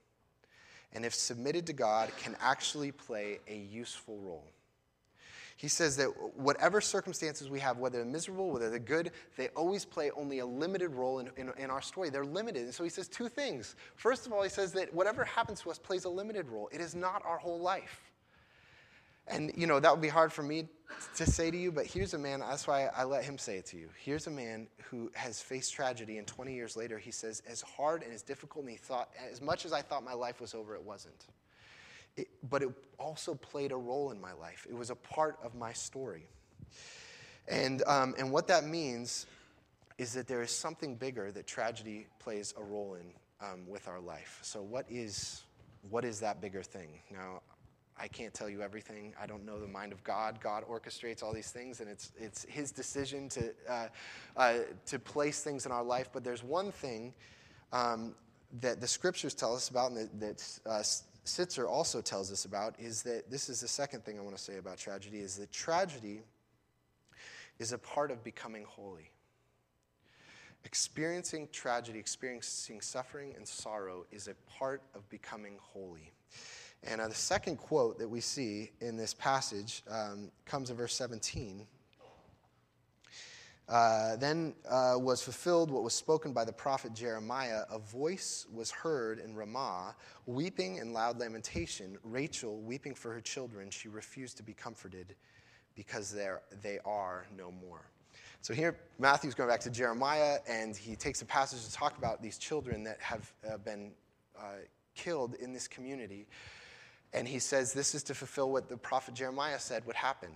And 0.92 1.06
if 1.06 1.14
submitted 1.14 1.66
to 1.68 1.72
God, 1.72 2.10
can 2.18 2.36
actually 2.38 2.92
play 2.92 3.38
a 3.48 3.56
useful 3.56 4.18
role. 4.18 4.44
He 5.62 5.68
says 5.68 5.96
that 5.98 6.08
whatever 6.36 6.80
circumstances 6.80 7.48
we 7.48 7.60
have, 7.60 7.78
whether 7.78 7.98
they're 7.98 8.04
miserable, 8.04 8.50
whether 8.50 8.68
they're 8.68 8.80
good, 8.80 9.12
they 9.36 9.46
always 9.50 9.84
play 9.84 10.10
only 10.16 10.40
a 10.40 10.44
limited 10.44 10.90
role 10.90 11.20
in, 11.20 11.30
in, 11.36 11.52
in, 11.56 11.70
our 11.70 11.80
story. 11.80 12.10
They're 12.10 12.24
limited. 12.24 12.64
And 12.64 12.74
so 12.74 12.82
he 12.82 12.90
says 12.90 13.06
two 13.06 13.28
things. 13.28 13.76
First 13.94 14.26
of 14.26 14.32
all, 14.32 14.42
he 14.42 14.48
says 14.48 14.72
that 14.72 14.92
whatever 14.92 15.22
happens 15.22 15.60
to 15.60 15.70
us 15.70 15.78
plays 15.78 16.04
a 16.04 16.08
limited 16.08 16.48
role. 16.48 16.68
It 16.72 16.80
is 16.80 16.96
not 16.96 17.22
our 17.24 17.38
whole 17.38 17.60
life. 17.60 18.10
And, 19.28 19.52
you 19.56 19.68
know, 19.68 19.78
that 19.78 19.92
would 19.92 20.02
be 20.02 20.08
hard 20.08 20.32
for 20.32 20.42
me 20.42 20.66
to 21.14 21.26
say 21.26 21.48
to 21.52 21.56
you, 21.56 21.70
but 21.70 21.86
here's 21.86 22.12
a 22.14 22.18
man, 22.18 22.40
that's 22.40 22.66
why 22.66 22.86
I 22.86 23.04
let 23.04 23.24
him 23.24 23.38
say 23.38 23.56
it 23.58 23.66
to 23.66 23.76
you. 23.76 23.88
Here's 23.96 24.26
a 24.26 24.32
man 24.32 24.66
who 24.90 25.12
has 25.14 25.40
faced 25.40 25.72
tragedy, 25.72 26.18
and 26.18 26.26
20 26.26 26.52
years 26.52 26.76
later, 26.76 26.98
he 26.98 27.12
says, 27.12 27.40
as 27.48 27.62
hard 27.62 28.02
and 28.02 28.12
as 28.12 28.22
difficult, 28.22 28.64
and 28.64 28.72
he 28.72 28.78
thought, 28.78 29.10
as 29.30 29.40
much 29.40 29.64
as 29.64 29.72
I 29.72 29.80
thought 29.80 30.02
my 30.02 30.12
life 30.12 30.40
was 30.40 30.54
over, 30.54 30.74
it 30.74 30.82
wasn't. 30.82 31.28
It, 32.16 32.28
but 32.48 32.62
it 32.62 32.70
also 32.98 33.34
played 33.34 33.72
a 33.72 33.76
role 33.76 34.10
in 34.10 34.20
my 34.20 34.32
life. 34.32 34.66
It 34.68 34.76
was 34.76 34.90
a 34.90 34.94
part 34.94 35.38
of 35.42 35.54
my 35.54 35.72
story. 35.72 36.26
And, 37.48 37.82
um, 37.86 38.14
and 38.18 38.30
what 38.30 38.46
that 38.48 38.64
means 38.64 39.26
is 39.98 40.12
that 40.14 40.26
there 40.26 40.42
is 40.42 40.50
something 40.50 40.94
bigger 40.94 41.32
that 41.32 41.46
tragedy 41.46 42.06
plays 42.18 42.54
a 42.56 42.62
role 42.62 42.94
in 42.94 43.06
um, 43.40 43.66
with 43.66 43.88
our 43.88 44.00
life. 44.00 44.38
So, 44.42 44.62
what 44.62 44.86
is, 44.88 45.42
what 45.90 46.04
is 46.04 46.20
that 46.20 46.40
bigger 46.40 46.62
thing? 46.62 47.00
Now, 47.10 47.42
I 47.98 48.08
can't 48.08 48.32
tell 48.32 48.48
you 48.48 48.62
everything. 48.62 49.14
I 49.20 49.26
don't 49.26 49.44
know 49.44 49.60
the 49.60 49.66
mind 49.66 49.92
of 49.92 50.02
God. 50.02 50.38
God 50.40 50.64
orchestrates 50.68 51.22
all 51.22 51.32
these 51.32 51.50
things, 51.50 51.80
and 51.80 51.88
it's, 51.88 52.12
it's 52.18 52.44
His 52.48 52.72
decision 52.72 53.28
to, 53.30 53.52
uh, 53.68 53.86
uh, 54.36 54.54
to 54.86 54.98
place 54.98 55.42
things 55.42 55.66
in 55.66 55.72
our 55.72 55.84
life. 55.84 56.08
But 56.12 56.24
there's 56.24 56.42
one 56.42 56.72
thing 56.72 57.12
um, 57.72 58.14
that 58.60 58.80
the 58.80 58.88
scriptures 58.88 59.34
tell 59.34 59.54
us 59.54 59.68
about, 59.68 59.92
and 59.92 60.08
that, 60.20 60.20
that 60.20 60.70
uh, 60.70 60.82
Sittser 61.24 61.68
also 61.68 62.00
tells 62.00 62.32
us 62.32 62.44
about 62.44 62.74
is 62.78 63.02
that 63.02 63.30
this 63.30 63.48
is 63.48 63.60
the 63.60 63.68
second 63.68 64.04
thing 64.04 64.18
I 64.18 64.22
want 64.22 64.36
to 64.36 64.42
say 64.42 64.58
about 64.58 64.78
tragedy 64.78 65.18
is 65.18 65.36
that 65.36 65.52
tragedy 65.52 66.22
is 67.58 67.72
a 67.72 67.78
part 67.78 68.10
of 68.10 68.24
becoming 68.24 68.64
holy. 68.64 69.10
Experiencing 70.64 71.48
tragedy, 71.52 71.98
experiencing 71.98 72.80
suffering 72.80 73.34
and 73.36 73.46
sorrow 73.46 74.04
is 74.10 74.28
a 74.28 74.34
part 74.58 74.82
of 74.94 75.08
becoming 75.08 75.58
holy. 75.60 76.12
And 76.84 77.00
uh, 77.00 77.08
the 77.08 77.14
second 77.14 77.56
quote 77.56 77.98
that 77.98 78.08
we 78.08 78.20
see 78.20 78.70
in 78.80 78.96
this 78.96 79.14
passage 79.14 79.82
um, 79.88 80.30
comes 80.44 80.70
in 80.70 80.76
verse 80.76 80.94
17. 80.94 81.66
Uh, 83.68 84.16
then 84.16 84.54
uh, 84.68 84.94
was 84.96 85.22
fulfilled 85.22 85.70
what 85.70 85.82
was 85.82 85.94
spoken 85.94 86.32
by 86.32 86.44
the 86.44 86.52
prophet 86.52 86.92
Jeremiah. 86.92 87.62
A 87.70 87.78
voice 87.78 88.46
was 88.52 88.70
heard 88.70 89.18
in 89.18 89.34
Ramah, 89.34 89.94
weeping 90.26 90.80
and 90.80 90.92
loud 90.92 91.18
lamentation. 91.18 91.96
Rachel 92.04 92.60
weeping 92.60 92.94
for 92.94 93.12
her 93.12 93.20
children. 93.20 93.70
She 93.70 93.88
refused 93.88 94.36
to 94.38 94.42
be 94.42 94.52
comforted 94.52 95.14
because 95.74 96.14
they 96.62 96.78
are 96.84 97.26
no 97.36 97.50
more. 97.50 97.82
So 98.42 98.52
here, 98.52 98.76
Matthew's 98.98 99.34
going 99.34 99.48
back 99.48 99.60
to 99.60 99.70
Jeremiah, 99.70 100.38
and 100.48 100.76
he 100.76 100.96
takes 100.96 101.22
a 101.22 101.24
passage 101.24 101.64
to 101.64 101.72
talk 101.72 101.96
about 101.96 102.20
these 102.20 102.38
children 102.38 102.82
that 102.82 103.00
have 103.00 103.32
uh, 103.48 103.56
been 103.58 103.92
uh, 104.36 104.64
killed 104.96 105.34
in 105.34 105.52
this 105.52 105.68
community. 105.68 106.26
And 107.12 107.28
he 107.28 107.38
says 107.38 107.72
this 107.72 107.94
is 107.94 108.02
to 108.04 108.14
fulfill 108.14 108.50
what 108.50 108.68
the 108.68 108.76
prophet 108.76 109.14
Jeremiah 109.14 109.60
said 109.60 109.86
would 109.86 109.94
happen. 109.94 110.30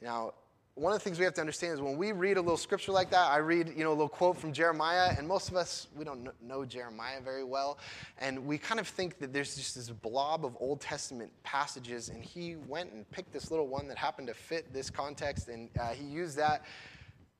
Now, 0.00 0.32
one 0.74 0.94
of 0.94 0.98
the 0.98 1.04
things 1.04 1.18
we 1.18 1.24
have 1.26 1.34
to 1.34 1.40
understand 1.40 1.74
is 1.74 1.80
when 1.82 1.98
we 1.98 2.12
read 2.12 2.38
a 2.38 2.40
little 2.40 2.56
scripture 2.56 2.92
like 2.92 3.10
that, 3.10 3.30
I 3.30 3.38
read, 3.38 3.74
you 3.76 3.84
know, 3.84 3.90
a 3.90 3.92
little 3.92 4.08
quote 4.08 4.38
from 4.38 4.54
Jeremiah, 4.54 5.14
and 5.18 5.28
most 5.28 5.50
of 5.50 5.56
us, 5.56 5.88
we 5.94 6.02
don't 6.02 6.30
know 6.42 6.64
Jeremiah 6.64 7.20
very 7.20 7.44
well, 7.44 7.78
and 8.18 8.46
we 8.46 8.56
kind 8.56 8.80
of 8.80 8.88
think 8.88 9.18
that 9.18 9.34
there's 9.34 9.54
just 9.54 9.74
this 9.74 9.90
blob 9.90 10.46
of 10.46 10.56
Old 10.60 10.80
Testament 10.80 11.30
passages, 11.42 12.08
and 12.08 12.24
he 12.24 12.56
went 12.56 12.90
and 12.92 13.08
picked 13.10 13.34
this 13.34 13.50
little 13.50 13.68
one 13.68 13.86
that 13.88 13.98
happened 13.98 14.28
to 14.28 14.34
fit 14.34 14.72
this 14.72 14.88
context, 14.88 15.48
and 15.48 15.68
uh, 15.78 15.90
he 15.90 16.04
used 16.04 16.38
that 16.38 16.64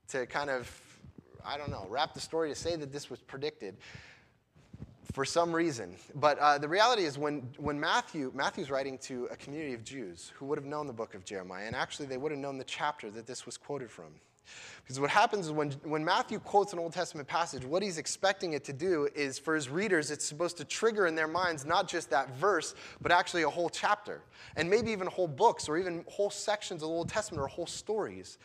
to 0.09 0.27
kind 0.27 0.51
of, 0.51 0.71
I 1.43 1.57
don't 1.57 1.71
know, 1.71 1.87
wrap 1.89 2.13
the 2.13 2.21
story 2.21 2.51
to 2.51 2.55
say 2.55 2.77
that 2.77 2.93
this 2.93 3.09
was 3.09 3.21
predicted 3.21 3.77
for 5.13 5.25
some 5.25 5.53
reason. 5.53 5.97
But 6.15 6.39
uh, 6.39 6.59
the 6.59 6.69
reality 6.69 7.05
is, 7.05 7.19
when, 7.19 7.49
when 7.59 7.79
Matthew, 7.79 8.31
Matthew's 8.35 8.71
writing 8.71 8.99
to 8.99 9.29
a 9.31 9.37
community 9.37 9.75
of 9.75 9.85
Jews 9.85 10.33
who 10.37 10.47
would 10.47 10.59
have 10.59 10.65
known 10.65 10.87
the 10.87 10.93
book 10.93 11.15
of 11.15 11.25
Jeremiah, 11.25 11.67
and 11.67 11.75
actually 11.75 12.07
they 12.07 12.17
would 12.17 12.33
have 12.33 12.41
known 12.41 12.59
the 12.59 12.65
chapter 12.65 13.11
that 13.11 13.27
this 13.27 13.45
was 13.47 13.57
quoted 13.57 13.91
from. 13.91 14.15
Because 14.83 14.99
what 14.99 15.11
happens 15.11 15.47
is 15.47 15.53
when, 15.53 15.71
when 15.85 16.05
Matthew 16.05 16.39
quotes 16.41 16.73
an 16.73 16.79
Old 16.79 16.93
Testament 16.93 17.29
passage, 17.29 17.65
what 17.65 17.83
he's 17.83 17.99
expecting 17.99 18.53
it 18.53 18.65
to 18.65 18.73
do 18.73 19.09
is 19.15 19.39
for 19.39 19.55
his 19.55 19.69
readers, 19.69 20.11
it's 20.11 20.25
supposed 20.25 20.57
to 20.59 20.65
trigger 20.65 21.07
in 21.07 21.15
their 21.15 21.29
minds 21.29 21.65
not 21.65 21.89
just 21.89 22.11
that 22.11 22.35
verse, 22.37 22.75
but 23.01 23.13
actually 23.13 23.43
a 23.43 23.51
whole 23.51 23.71
chapter, 23.71 24.23
and 24.57 24.69
maybe 24.69 24.91
even 24.91 25.07
whole 25.07 25.29
books, 25.29 25.69
or 25.69 25.79
even 25.79 26.05
whole 26.09 26.31
sections 26.31 26.83
of 26.83 26.89
the 26.89 26.95
Old 26.95 27.09
Testament, 27.09 27.43
or 27.43 27.47
whole 27.47 27.67
stories. 27.67 28.39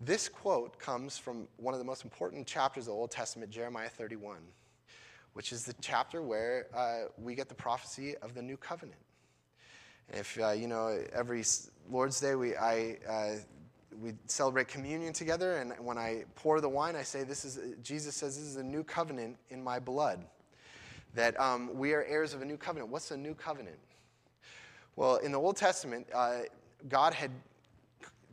This 0.00 0.28
quote 0.28 0.78
comes 0.78 1.16
from 1.16 1.46
one 1.56 1.72
of 1.72 1.78
the 1.78 1.86
most 1.86 2.04
important 2.04 2.46
chapters 2.46 2.84
of 2.84 2.88
the 2.88 2.94
Old 2.94 3.12
Testament, 3.12 3.50
Jeremiah 3.50 3.88
31 3.88 4.38
which 5.34 5.52
is 5.52 5.64
the 5.64 5.74
chapter 5.80 6.22
where 6.22 6.66
uh, 6.74 7.08
we 7.22 7.34
get 7.34 7.48
the 7.48 7.54
prophecy 7.54 8.16
of 8.22 8.34
the 8.34 8.42
new 8.42 8.56
covenant. 8.56 8.98
If 10.12 10.38
uh, 10.40 10.50
you 10.50 10.66
know, 10.66 10.98
every 11.12 11.44
Lord's 11.90 12.20
Day 12.20 12.34
we 12.34 12.56
I 12.56 12.96
uh, 13.08 13.30
we 14.00 14.12
celebrate 14.26 14.68
communion 14.68 15.12
together, 15.12 15.58
and 15.58 15.72
when 15.78 15.98
I 15.98 16.24
pour 16.34 16.60
the 16.60 16.68
wine, 16.68 16.96
I 16.96 17.02
say, 17.02 17.24
"This 17.24 17.44
is 17.44 17.58
Jesus 17.82 18.14
says 18.14 18.36
this 18.36 18.46
is 18.46 18.56
a 18.56 18.62
new 18.62 18.84
covenant 18.84 19.36
in 19.50 19.62
my 19.62 19.78
blood." 19.78 20.24
That 21.14 21.38
um, 21.38 21.70
we 21.74 21.92
are 21.92 22.02
heirs 22.04 22.34
of 22.34 22.42
a 22.42 22.44
new 22.44 22.56
covenant. 22.56 22.90
What's 22.90 23.10
a 23.12 23.16
new 23.16 23.34
covenant? 23.34 23.78
Well, 24.96 25.16
in 25.16 25.32
the 25.32 25.38
Old 25.38 25.56
Testament, 25.56 26.06
uh, 26.12 26.40
God 26.88 27.14
had 27.14 27.30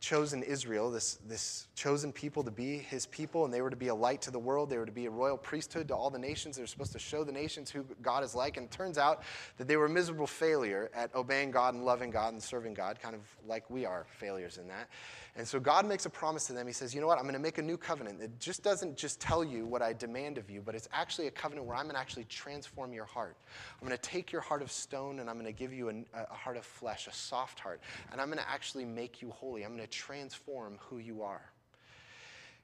chosen 0.01 0.41
Israel, 0.41 0.89
this, 0.89 1.19
this 1.27 1.67
chosen 1.75 2.11
people 2.11 2.43
to 2.43 2.49
be 2.49 2.79
his 2.79 3.05
people, 3.05 3.45
and 3.45 3.53
they 3.53 3.61
were 3.61 3.69
to 3.69 3.75
be 3.75 3.89
a 3.89 3.95
light 3.95 4.19
to 4.23 4.31
the 4.31 4.39
world. 4.39 4.67
They 4.67 4.79
were 4.79 4.85
to 4.85 4.91
be 4.91 5.05
a 5.05 5.11
royal 5.11 5.37
priesthood 5.37 5.87
to 5.89 5.95
all 5.95 6.09
the 6.09 6.19
nations. 6.19 6.55
They 6.55 6.63
were 6.63 6.67
supposed 6.67 6.91
to 6.93 6.99
show 6.99 7.23
the 7.23 7.31
nations 7.31 7.69
who 7.69 7.85
God 8.01 8.23
is 8.23 8.33
like. 8.33 8.57
And 8.57 8.65
it 8.65 8.71
turns 8.71 8.97
out 8.97 9.21
that 9.57 9.67
they 9.67 9.77
were 9.77 9.85
a 9.85 9.89
miserable 9.89 10.25
failure 10.25 10.89
at 10.95 11.13
obeying 11.13 11.51
God 11.51 11.75
and 11.75 11.85
loving 11.85 12.09
God 12.09 12.33
and 12.33 12.41
serving 12.41 12.73
God, 12.73 12.99
kind 12.99 13.13
of 13.13 13.21
like 13.47 13.69
we 13.69 13.85
are 13.85 14.07
failures 14.09 14.57
in 14.57 14.67
that. 14.69 14.89
And 15.37 15.47
so 15.47 15.61
God 15.61 15.85
makes 15.85 16.05
a 16.05 16.09
promise 16.09 16.47
to 16.47 16.53
them. 16.53 16.67
He 16.67 16.73
says, 16.73 16.93
You 16.93 16.99
know 16.99 17.07
what? 17.07 17.17
I'm 17.17 17.23
going 17.23 17.33
to 17.33 17.39
make 17.39 17.57
a 17.57 17.61
new 17.61 17.77
covenant 17.77 18.19
that 18.19 18.37
just 18.39 18.63
doesn't 18.63 18.97
just 18.97 19.21
tell 19.21 19.45
you 19.45 19.65
what 19.65 19.81
I 19.81 19.93
demand 19.93 20.37
of 20.37 20.49
you, 20.49 20.61
but 20.61 20.75
it's 20.75 20.89
actually 20.91 21.27
a 21.27 21.31
covenant 21.31 21.67
where 21.67 21.77
I'm 21.77 21.83
going 21.83 21.95
to 21.95 22.01
actually 22.01 22.25
transform 22.25 22.91
your 22.91 23.05
heart. 23.05 23.37
I'm 23.79 23.87
going 23.87 23.97
to 23.97 24.09
take 24.09 24.31
your 24.31 24.41
heart 24.41 24.61
of 24.61 24.71
stone 24.71 25.19
and 25.19 25.29
I'm 25.29 25.35
going 25.35 25.45
to 25.45 25.57
give 25.57 25.71
you 25.71 25.89
a, 25.89 25.93
a 26.13 26.33
heart 26.33 26.57
of 26.57 26.65
flesh, 26.65 27.07
a 27.07 27.13
soft 27.13 27.61
heart. 27.61 27.79
And 28.11 28.19
I'm 28.19 28.27
going 28.27 28.39
to 28.39 28.49
actually 28.49 28.83
make 28.83 29.21
you 29.21 29.29
holy. 29.29 29.63
I'm 29.63 29.73
going 29.73 29.87
to 29.87 29.90
transform 29.91 30.77
who 30.79 30.97
you 30.97 31.21
are. 31.21 31.51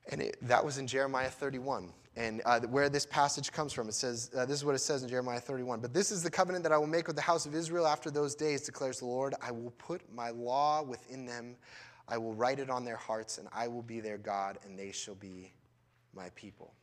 And 0.10 0.22
it, 0.22 0.38
that 0.41 0.63
was 0.63 0.77
in 0.77 0.88
Jeremiah 0.88 1.29
31. 1.29 1.91
And 2.15 2.41
uh, 2.46 2.62
where 2.62 2.89
this 2.89 3.05
passage 3.05 3.51
comes 3.51 3.74
from, 3.74 3.88
it 3.88 3.93
says, 3.93 4.31
uh, 4.36 4.46
this 4.46 4.57
is 4.57 4.65
what 4.65 4.74
it 4.74 4.79
says 4.79 5.03
in 5.03 5.10
Jeremiah 5.10 5.39
31. 5.39 5.81
But 5.81 5.93
this 5.93 6.12
is 6.12 6.24
the 6.24 6.31
covenant 6.31 6.63
that 6.63 6.72
I 6.72 6.77
will 6.77 6.88
make 6.88 7.05
with 7.05 7.15
the 7.15 7.22
house 7.22 7.46
of 7.46 7.53
Israel 7.53 7.86
after 7.86 8.10
those 8.10 8.34
days, 8.34 8.62
declares 8.62 9.00
the 9.00 9.05
Lord. 9.05 9.36
I 9.41 9.51
will 9.51 9.72
put 9.77 10.01
my 10.12 10.31
law 10.31 10.81
within 10.81 11.25
them. 11.25 11.55
I 12.07 12.17
will 12.17 12.34
write 12.34 12.60
it 12.60 12.69
on 12.69 12.86
their 12.86 12.96
hearts, 12.96 13.38
and 13.38 13.48
I 13.53 13.67
will 13.67 13.84
be 13.84 14.00
their 14.00 14.17
God, 14.17 14.57
and 14.65 14.79
they 14.79 14.91
shall 14.91 15.15
be 15.15 15.51
my 16.15 16.29
people. 16.36 16.74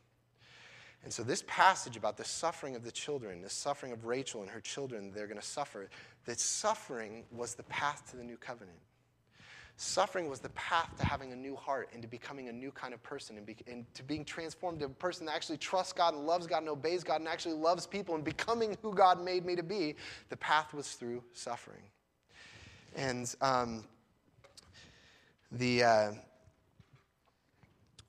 And 1.03 1.11
so, 1.11 1.21
this 1.21 1.43
passage 1.47 1.97
about 1.97 2.15
the 2.17 2.23
suffering 2.23 2.75
of 2.75 2.83
the 2.83 2.91
children, 2.91 3.41
the 3.41 3.49
suffering 3.49 3.91
of 3.91 4.05
Rachel 4.05 4.41
and 4.41 4.49
her 4.49 4.61
children, 4.61 5.11
they're 5.13 5.27
going 5.27 5.39
to 5.39 5.45
suffer, 5.45 5.89
that 6.25 6.39
suffering 6.39 7.25
was 7.31 7.55
the 7.55 7.63
path 7.63 8.09
to 8.11 8.17
the 8.17 8.23
new 8.23 8.37
covenant. 8.37 8.79
Suffering 9.77 10.29
was 10.29 10.39
the 10.39 10.49
path 10.49 10.89
to 10.97 11.05
having 11.05 11.33
a 11.33 11.35
new 11.35 11.53
heart 11.53 11.89
and 11.91 12.01
to 12.01 12.07
becoming 12.07 12.47
a 12.47 12.51
new 12.51 12.71
kind 12.71 12.93
of 12.93 13.03
person 13.03 13.35
and, 13.35 13.45
be, 13.45 13.57
and, 13.67 13.85
to 13.93 14.03
being 14.03 14.23
transformed 14.23 14.79
to 14.79 14.85
a 14.85 14.89
person 14.89 15.25
that 15.25 15.35
actually 15.35 15.57
trusts 15.57 15.91
God 15.91 16.13
and 16.13 16.25
loves 16.25 16.47
God 16.47 16.59
and 16.59 16.69
obeys 16.69 17.03
God 17.03 17.19
and 17.19 17.27
actually 17.27 17.55
loves 17.55 17.85
people 17.85 18.15
and 18.15 18.23
becoming 18.23 18.77
who 18.81 18.93
God 18.93 19.21
made 19.21 19.45
me 19.45 19.53
to 19.57 19.63
be. 19.63 19.95
The 20.29 20.37
path 20.37 20.73
was 20.73 20.93
through 20.93 21.23
suffering. 21.33 21.83
And 22.95 23.35
um, 23.41 23.83
the, 25.51 25.83
uh, 25.83 26.11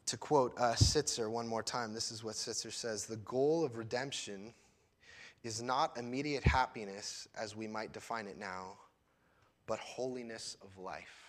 to 0.06 0.16
quote 0.16 0.54
uh, 0.58 0.74
Sittser 0.74 1.28
one 1.28 1.48
more 1.48 1.64
time, 1.64 1.92
this 1.92 2.12
is 2.12 2.22
what 2.22 2.36
Sittser 2.36 2.72
says 2.72 3.06
The 3.06 3.16
goal 3.16 3.64
of 3.64 3.76
redemption 3.76 4.54
is 5.42 5.60
not 5.60 5.96
immediate 5.98 6.44
happiness 6.44 7.26
as 7.36 7.56
we 7.56 7.66
might 7.66 7.92
define 7.92 8.28
it 8.28 8.38
now, 8.38 8.74
but 9.66 9.80
holiness 9.80 10.56
of 10.62 10.78
life. 10.78 11.25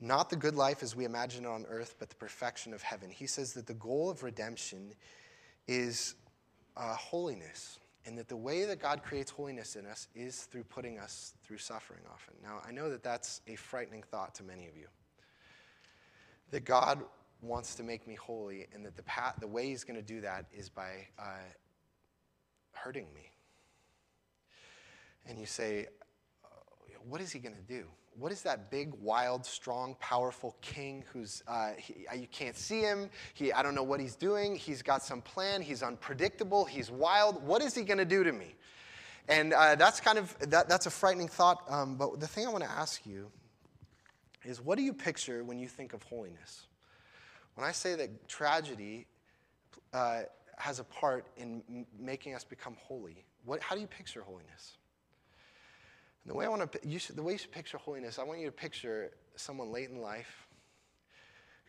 Not 0.00 0.30
the 0.30 0.36
good 0.36 0.54
life 0.54 0.82
as 0.82 0.96
we 0.96 1.04
imagine 1.04 1.44
it 1.44 1.48
on 1.48 1.66
earth, 1.68 1.96
but 1.98 2.08
the 2.08 2.16
perfection 2.16 2.72
of 2.72 2.82
heaven. 2.82 3.10
He 3.10 3.26
says 3.26 3.52
that 3.52 3.66
the 3.66 3.74
goal 3.74 4.08
of 4.08 4.22
redemption 4.22 4.94
is 5.68 6.14
uh, 6.74 6.94
holiness, 6.94 7.78
and 8.06 8.16
that 8.16 8.28
the 8.28 8.36
way 8.36 8.64
that 8.64 8.80
God 8.80 9.02
creates 9.02 9.30
holiness 9.30 9.76
in 9.76 9.84
us 9.84 10.08
is 10.14 10.44
through 10.44 10.64
putting 10.64 10.98
us 10.98 11.34
through 11.44 11.58
suffering 11.58 12.00
often. 12.10 12.34
Now, 12.42 12.62
I 12.66 12.72
know 12.72 12.88
that 12.88 13.02
that's 13.02 13.42
a 13.46 13.56
frightening 13.56 14.02
thought 14.02 14.34
to 14.36 14.42
many 14.42 14.66
of 14.68 14.76
you. 14.76 14.86
That 16.50 16.64
God 16.64 17.02
wants 17.42 17.74
to 17.74 17.82
make 17.82 18.06
me 18.06 18.14
holy, 18.14 18.68
and 18.72 18.84
that 18.86 18.96
the, 18.96 19.02
path, 19.02 19.36
the 19.38 19.46
way 19.46 19.66
He's 19.66 19.84
going 19.84 20.00
to 20.00 20.06
do 20.06 20.22
that 20.22 20.46
is 20.50 20.70
by 20.70 21.08
uh, 21.18 21.24
hurting 22.72 23.06
me. 23.14 23.30
And 25.26 25.38
you 25.38 25.46
say, 25.46 25.88
what 27.06 27.20
is 27.20 27.32
He 27.32 27.38
going 27.38 27.54
to 27.54 27.62
do? 27.62 27.84
What 28.18 28.32
is 28.32 28.42
that 28.42 28.70
big, 28.70 28.92
wild, 29.00 29.46
strong, 29.46 29.96
powerful 30.00 30.56
king 30.60 31.04
who's, 31.12 31.42
uh, 31.46 31.72
he, 31.78 32.06
uh, 32.10 32.14
you 32.14 32.26
can't 32.26 32.56
see 32.56 32.80
him. 32.80 33.08
He, 33.34 33.52
I 33.52 33.62
don't 33.62 33.74
know 33.74 33.82
what 33.82 34.00
he's 34.00 34.16
doing. 34.16 34.56
He's 34.56 34.82
got 34.82 35.02
some 35.02 35.22
plan. 35.22 35.62
He's 35.62 35.82
unpredictable. 35.82 36.64
He's 36.64 36.90
wild. 36.90 37.42
What 37.42 37.62
is 37.62 37.74
he 37.74 37.82
going 37.82 37.98
to 37.98 38.04
do 38.04 38.24
to 38.24 38.32
me? 38.32 38.54
And 39.28 39.52
uh, 39.52 39.76
that's 39.76 40.00
kind 40.00 40.18
of, 40.18 40.36
that, 40.50 40.68
that's 40.68 40.86
a 40.86 40.90
frightening 40.90 41.28
thought. 41.28 41.62
Um, 41.68 41.96
but 41.96 42.20
the 42.20 42.26
thing 42.26 42.46
I 42.46 42.50
want 42.50 42.64
to 42.64 42.70
ask 42.70 43.06
you 43.06 43.30
is 44.44 44.60
what 44.60 44.76
do 44.76 44.82
you 44.82 44.92
picture 44.92 45.44
when 45.44 45.58
you 45.58 45.68
think 45.68 45.92
of 45.92 46.02
holiness? 46.02 46.66
When 47.54 47.66
I 47.66 47.72
say 47.72 47.94
that 47.94 48.28
tragedy 48.28 49.06
uh, 49.92 50.22
has 50.56 50.78
a 50.80 50.84
part 50.84 51.26
in 51.36 51.62
m- 51.68 51.86
making 51.98 52.34
us 52.34 52.44
become 52.44 52.76
holy, 52.80 53.24
what, 53.44 53.62
how 53.62 53.74
do 53.74 53.80
you 53.80 53.86
picture 53.86 54.22
holiness? 54.22 54.78
And 56.24 56.30
the 56.30 56.34
way 56.34 56.44
I 56.44 56.48
want 56.48 56.70
to, 56.72 56.78
you 56.86 56.98
should, 56.98 57.16
the 57.16 57.22
way 57.22 57.32
you 57.32 57.38
should 57.38 57.52
picture 57.52 57.78
holiness, 57.78 58.18
I 58.18 58.24
want 58.24 58.40
you 58.40 58.46
to 58.46 58.52
picture 58.52 59.10
someone 59.36 59.72
late 59.72 59.90
in 59.90 60.00
life 60.00 60.48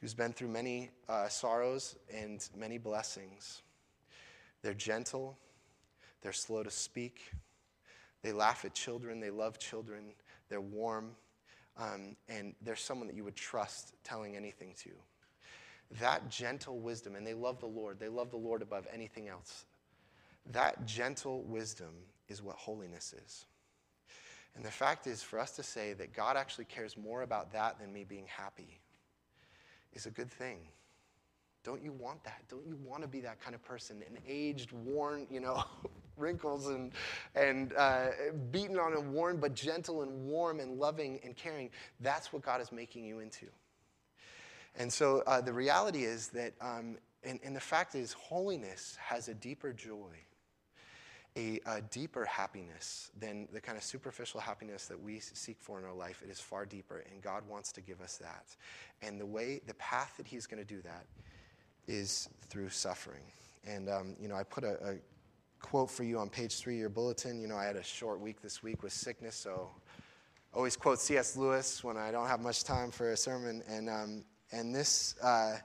who's 0.01 0.13
been 0.13 0.33
through 0.33 0.49
many 0.49 0.89
uh, 1.07 1.29
sorrows 1.29 1.95
and 2.13 2.47
many 2.57 2.77
blessings. 2.77 3.61
They're 4.61 4.73
gentle, 4.73 5.37
they're 6.21 6.33
slow 6.33 6.63
to 6.63 6.71
speak, 6.71 7.31
they 8.23 8.31
laugh 8.31 8.65
at 8.65 8.73
children, 8.73 9.19
they 9.19 9.29
love 9.29 9.57
children, 9.57 10.13
they're 10.49 10.61
warm, 10.61 11.11
um, 11.77 12.15
and 12.27 12.53
they're 12.61 12.75
someone 12.75 13.07
that 13.07 13.15
you 13.15 13.23
would 13.23 13.35
trust 13.35 13.93
telling 14.03 14.35
anything 14.35 14.73
to. 14.83 14.89
That 15.99 16.29
gentle 16.29 16.79
wisdom, 16.79 17.15
and 17.15 17.25
they 17.25 17.33
love 17.33 17.59
the 17.59 17.67
Lord, 17.67 17.99
they 17.99 18.07
love 18.07 18.31
the 18.31 18.37
Lord 18.37 18.61
above 18.61 18.87
anything 18.93 19.27
else. 19.27 19.65
That 20.51 20.85
gentle 20.85 21.43
wisdom 21.43 21.93
is 22.27 22.41
what 22.41 22.55
holiness 22.55 23.13
is. 23.25 23.45
And 24.55 24.65
the 24.65 24.71
fact 24.71 25.07
is, 25.07 25.23
for 25.23 25.39
us 25.39 25.51
to 25.51 25.63
say 25.63 25.93
that 25.93 26.13
God 26.13 26.35
actually 26.35 26.65
cares 26.65 26.97
more 26.97 27.21
about 27.21 27.53
that 27.53 27.79
than 27.79 27.93
me 27.93 28.03
being 28.03 28.27
happy 28.27 28.79
is 29.93 30.05
a 30.05 30.11
good 30.11 30.31
thing. 30.31 30.59
Don't 31.63 31.83
you 31.83 31.91
want 31.91 32.23
that? 32.23 32.41
Don't 32.49 32.65
you 32.65 32.77
want 32.83 33.03
to 33.03 33.07
be 33.07 33.21
that 33.21 33.39
kind 33.39 33.53
of 33.53 33.63
person? 33.63 34.03
An 34.07 34.17
aged, 34.27 34.71
worn, 34.71 35.27
you 35.29 35.39
know, 35.39 35.63
wrinkles 36.17 36.67
and, 36.67 36.91
and 37.35 37.73
uh, 37.73 38.07
beaten 38.51 38.79
on 38.79 38.93
and 38.93 39.13
worn, 39.13 39.37
but 39.37 39.53
gentle 39.53 40.01
and 40.01 40.25
warm 40.25 40.59
and 40.59 40.79
loving 40.79 41.19
and 41.23 41.35
caring. 41.35 41.69
That's 41.99 42.33
what 42.33 42.41
God 42.41 42.61
is 42.61 42.71
making 42.71 43.05
you 43.05 43.19
into. 43.19 43.47
And 44.75 44.91
so 44.91 45.23
uh, 45.27 45.41
the 45.41 45.53
reality 45.53 46.03
is 46.03 46.29
that, 46.29 46.53
um, 46.61 46.97
and, 47.23 47.39
and 47.43 47.55
the 47.55 47.61
fact 47.61 47.93
is, 47.93 48.13
holiness 48.13 48.97
has 48.99 49.27
a 49.27 49.33
deeper 49.33 49.71
joy 49.71 50.17
a, 51.37 51.59
a, 51.65 51.81
deeper 51.81 52.25
happiness 52.25 53.09
than 53.17 53.47
the 53.53 53.61
kind 53.61 53.77
of 53.77 53.83
superficial 53.83 54.39
happiness 54.39 54.87
that 54.87 55.01
we 55.01 55.19
seek 55.19 55.57
for 55.59 55.79
in 55.79 55.85
our 55.85 55.93
life. 55.93 56.21
It 56.23 56.29
is 56.29 56.39
far 56.39 56.65
deeper, 56.65 57.03
and 57.11 57.21
God 57.21 57.47
wants 57.47 57.71
to 57.73 57.81
give 57.81 58.01
us 58.01 58.17
that. 58.17 58.55
And 59.01 59.19
the 59.19 59.25
way, 59.25 59.61
the 59.65 59.73
path 59.75 60.15
that 60.17 60.27
He's 60.27 60.45
going 60.45 60.61
to 60.61 60.67
do 60.67 60.81
that 60.81 61.05
is 61.87 62.27
through 62.49 62.69
suffering. 62.69 63.23
And, 63.65 63.89
um, 63.89 64.15
you 64.19 64.27
know, 64.27 64.35
I 64.35 64.43
put 64.43 64.63
a, 64.63 64.73
a, 64.83 64.95
quote 65.59 65.91
for 65.91 66.03
you 66.03 66.17
on 66.17 66.27
page 66.27 66.57
three 66.57 66.73
of 66.73 66.79
your 66.79 66.89
bulletin. 66.89 67.39
You 67.39 67.47
know, 67.47 67.55
I 67.55 67.65
had 67.65 67.75
a 67.75 67.83
short 67.83 68.19
week 68.19 68.41
this 68.41 68.63
week 68.63 68.81
with 68.81 68.91
sickness, 68.91 69.35
so 69.35 69.69
always 70.53 70.75
quote 70.75 70.99
C.S. 70.99 71.37
Lewis 71.37 71.83
when 71.83 71.97
I 71.97 72.11
don't 72.11 72.27
have 72.27 72.41
much 72.41 72.63
time 72.63 72.91
for 72.91 73.11
a 73.11 73.17
sermon. 73.17 73.63
And, 73.67 73.89
um, 73.89 74.25
and 74.51 74.73
this, 74.73 75.15
uh, 75.21 75.57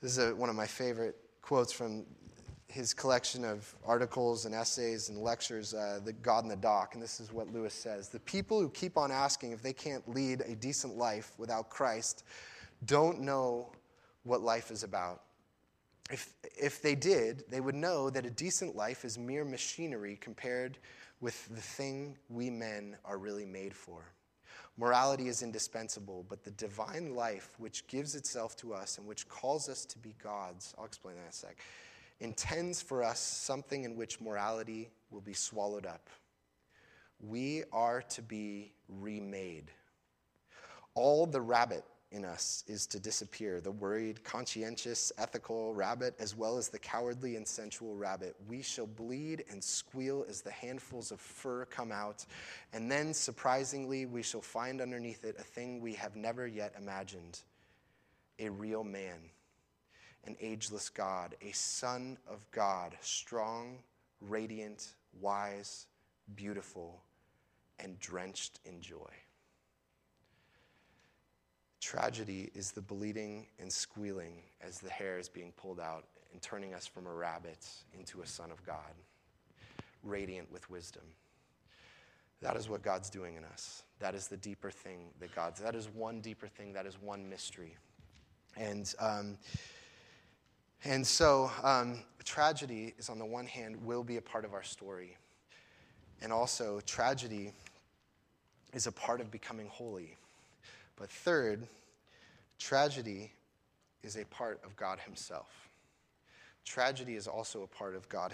this 0.00 0.12
is 0.12 0.18
a, 0.18 0.34
one 0.34 0.50
of 0.50 0.54
my 0.54 0.66
favorite 0.66 1.16
quotes 1.42 1.72
from 1.72 2.04
his 2.68 2.92
collection 2.92 3.44
of 3.44 3.74
articles 3.84 4.44
and 4.44 4.54
essays 4.54 5.08
and 5.08 5.18
lectures, 5.18 5.72
uh, 5.72 6.00
The 6.04 6.12
God 6.12 6.44
in 6.44 6.48
the 6.48 6.56
Dock, 6.56 6.94
and 6.94 7.02
this 7.02 7.20
is 7.20 7.32
what 7.32 7.52
Lewis 7.52 7.74
says 7.74 8.08
The 8.08 8.20
people 8.20 8.60
who 8.60 8.68
keep 8.70 8.96
on 8.96 9.10
asking 9.10 9.52
if 9.52 9.62
they 9.62 9.72
can't 9.72 10.06
lead 10.08 10.42
a 10.42 10.54
decent 10.54 10.96
life 10.96 11.32
without 11.38 11.70
Christ 11.70 12.24
don't 12.84 13.20
know 13.20 13.72
what 14.24 14.42
life 14.42 14.70
is 14.70 14.82
about. 14.82 15.22
If, 16.10 16.32
if 16.42 16.82
they 16.82 16.94
did, 16.94 17.44
they 17.48 17.60
would 17.60 17.74
know 17.74 18.10
that 18.10 18.26
a 18.26 18.30
decent 18.30 18.76
life 18.76 19.04
is 19.04 19.18
mere 19.18 19.44
machinery 19.44 20.18
compared 20.20 20.78
with 21.20 21.48
the 21.48 21.60
thing 21.60 22.16
we 22.28 22.50
men 22.50 22.96
are 23.04 23.18
really 23.18 23.46
made 23.46 23.74
for. 23.74 24.04
Morality 24.78 25.28
is 25.28 25.42
indispensable, 25.42 26.26
but 26.28 26.44
the 26.44 26.50
divine 26.52 27.14
life, 27.14 27.54
which 27.58 27.86
gives 27.86 28.14
itself 28.14 28.54
to 28.56 28.74
us 28.74 28.98
and 28.98 29.06
which 29.06 29.26
calls 29.26 29.68
us 29.68 29.86
to 29.86 29.98
be 29.98 30.14
gods, 30.22 30.74
I'll 30.76 30.84
explain 30.84 31.16
that 31.16 31.22
in 31.22 31.28
a 31.28 31.32
sec 31.32 31.56
intends 32.20 32.80
for 32.82 33.02
us 33.02 33.20
something 33.20 33.84
in 33.84 33.96
which 33.96 34.20
morality 34.20 34.90
will 35.10 35.20
be 35.20 35.34
swallowed 35.34 35.86
up. 35.86 36.08
We 37.20 37.64
are 37.72 38.02
to 38.02 38.22
be 38.22 38.72
remade. 38.88 39.70
All 40.94 41.26
the 41.26 41.40
rabbit 41.40 41.84
in 42.12 42.24
us 42.24 42.64
is 42.66 42.86
to 42.86 43.00
disappear 43.00 43.60
the 43.60 43.70
worried, 43.70 44.22
conscientious, 44.22 45.12
ethical 45.18 45.74
rabbit, 45.74 46.14
as 46.18 46.36
well 46.36 46.56
as 46.56 46.68
the 46.68 46.78
cowardly 46.78 47.36
and 47.36 47.46
sensual 47.46 47.96
rabbit. 47.96 48.36
We 48.48 48.62
shall 48.62 48.86
bleed 48.86 49.44
and 49.50 49.62
squeal 49.62 50.24
as 50.28 50.40
the 50.40 50.50
handfuls 50.50 51.10
of 51.10 51.20
fur 51.20 51.64
come 51.66 51.90
out, 51.90 52.24
and 52.72 52.90
then, 52.90 53.12
surprisingly, 53.12 54.06
we 54.06 54.22
shall 54.22 54.40
find 54.40 54.80
underneath 54.80 55.24
it 55.24 55.36
a 55.38 55.42
thing 55.42 55.80
we 55.80 55.94
have 55.94 56.16
never 56.16 56.46
yet 56.46 56.74
imagined 56.78 57.40
a 58.38 58.48
real 58.50 58.84
man 58.84 59.18
an 60.26 60.36
ageless 60.40 60.88
God, 60.88 61.34
a 61.40 61.52
Son 61.52 62.18
of 62.28 62.50
God, 62.50 62.96
strong, 63.00 63.78
radiant, 64.20 64.94
wise, 65.20 65.86
beautiful, 66.34 67.02
and 67.78 67.98
drenched 68.00 68.60
in 68.64 68.80
joy. 68.80 69.10
Tragedy 71.80 72.50
is 72.54 72.72
the 72.72 72.80
bleating 72.80 73.46
and 73.60 73.72
squealing 73.72 74.42
as 74.60 74.80
the 74.80 74.90
hair 74.90 75.18
is 75.18 75.28
being 75.28 75.52
pulled 75.56 75.78
out 75.78 76.04
and 76.32 76.42
turning 76.42 76.74
us 76.74 76.86
from 76.86 77.06
a 77.06 77.12
rabbit 77.12 77.64
into 77.96 78.22
a 78.22 78.26
son 78.26 78.50
of 78.50 78.64
God, 78.66 78.94
radiant 80.02 80.50
with 80.50 80.68
wisdom. 80.68 81.04
That 82.42 82.56
is 82.56 82.68
what 82.68 82.82
God's 82.82 83.08
doing 83.08 83.36
in 83.36 83.44
us. 83.44 83.84
That 83.98 84.14
is 84.14 84.28
the 84.28 84.36
deeper 84.36 84.70
thing 84.70 85.10
that 85.20 85.34
God's, 85.34 85.60
that 85.60 85.74
is 85.74 85.88
one 85.88 86.20
deeper 86.20 86.48
thing, 86.48 86.72
that 86.72 86.86
is 86.86 87.00
one 87.00 87.28
mystery. 87.28 87.76
And 88.56 88.92
um, 88.98 89.38
and 90.84 91.06
so, 91.06 91.50
um, 91.62 92.04
tragedy 92.24 92.94
is 92.98 93.08
on 93.08 93.18
the 93.18 93.24
one 93.24 93.46
hand, 93.46 93.76
will 93.84 94.04
be 94.04 94.16
a 94.16 94.22
part 94.22 94.44
of 94.44 94.52
our 94.52 94.62
story. 94.62 95.16
And 96.22 96.32
also, 96.32 96.80
tragedy 96.86 97.52
is 98.72 98.86
a 98.86 98.92
part 98.92 99.20
of 99.20 99.30
becoming 99.30 99.68
holy. 99.68 100.16
But 100.96 101.10
third, 101.10 101.66
tragedy 102.58 103.32
is 104.02 104.16
a 104.16 104.24
part 104.26 104.60
of 104.64 104.76
God 104.76 104.98
Himself. 105.00 105.68
Tragedy 106.64 107.14
is 107.14 107.28
also 107.28 107.62
a 107.62 107.66
part 107.66 107.94
of 107.94 108.08
God 108.08 108.32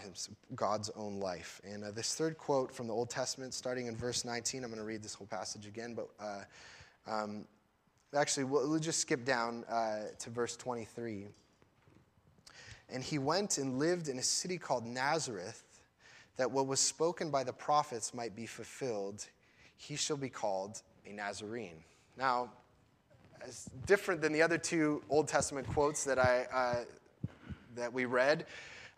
God's 0.54 0.90
own 0.96 1.20
life. 1.20 1.60
And 1.64 1.84
uh, 1.84 1.90
this 1.90 2.14
third 2.14 2.38
quote 2.38 2.72
from 2.72 2.86
the 2.86 2.94
Old 2.94 3.10
Testament, 3.10 3.52
starting 3.52 3.88
in 3.88 3.96
verse 3.96 4.24
19, 4.24 4.64
I'm 4.64 4.70
going 4.70 4.80
to 4.80 4.86
read 4.86 5.02
this 5.02 5.14
whole 5.14 5.26
passage 5.26 5.66
again, 5.66 5.94
but 5.94 6.08
uh, 6.18 6.44
Um, 7.06 7.46
actually, 8.14 8.44
we'll, 8.44 8.68
we'll, 8.68 8.78
just 8.78 9.00
skip 9.00 9.24
down 9.24 9.64
uh, 9.64 10.04
to 10.18 10.30
verse 10.30 10.56
23. 10.56 11.26
And 12.92 13.02
he 13.02 13.18
went 13.18 13.58
and 13.58 13.78
lived 13.78 14.08
in 14.08 14.18
a 14.18 14.22
city 14.22 14.58
called 14.58 14.84
Nazareth, 14.84 15.64
that 16.36 16.50
what 16.50 16.66
was 16.66 16.80
spoken 16.80 17.30
by 17.30 17.44
the 17.44 17.52
prophets 17.52 18.14
might 18.14 18.36
be 18.36 18.46
fulfilled. 18.46 19.26
He 19.76 19.96
shall 19.96 20.16
be 20.16 20.28
called 20.28 20.82
a 21.06 21.12
Nazarene. 21.12 21.82
Now, 22.16 22.50
as 23.46 23.68
different 23.86 24.20
than 24.20 24.32
the 24.32 24.42
other 24.42 24.58
two 24.58 25.02
Old 25.08 25.28
Testament 25.28 25.66
quotes 25.66 26.04
that 26.04 26.18
I 26.18 26.46
uh, 26.52 26.84
that 27.74 27.92
we 27.92 28.04
read. 28.04 28.46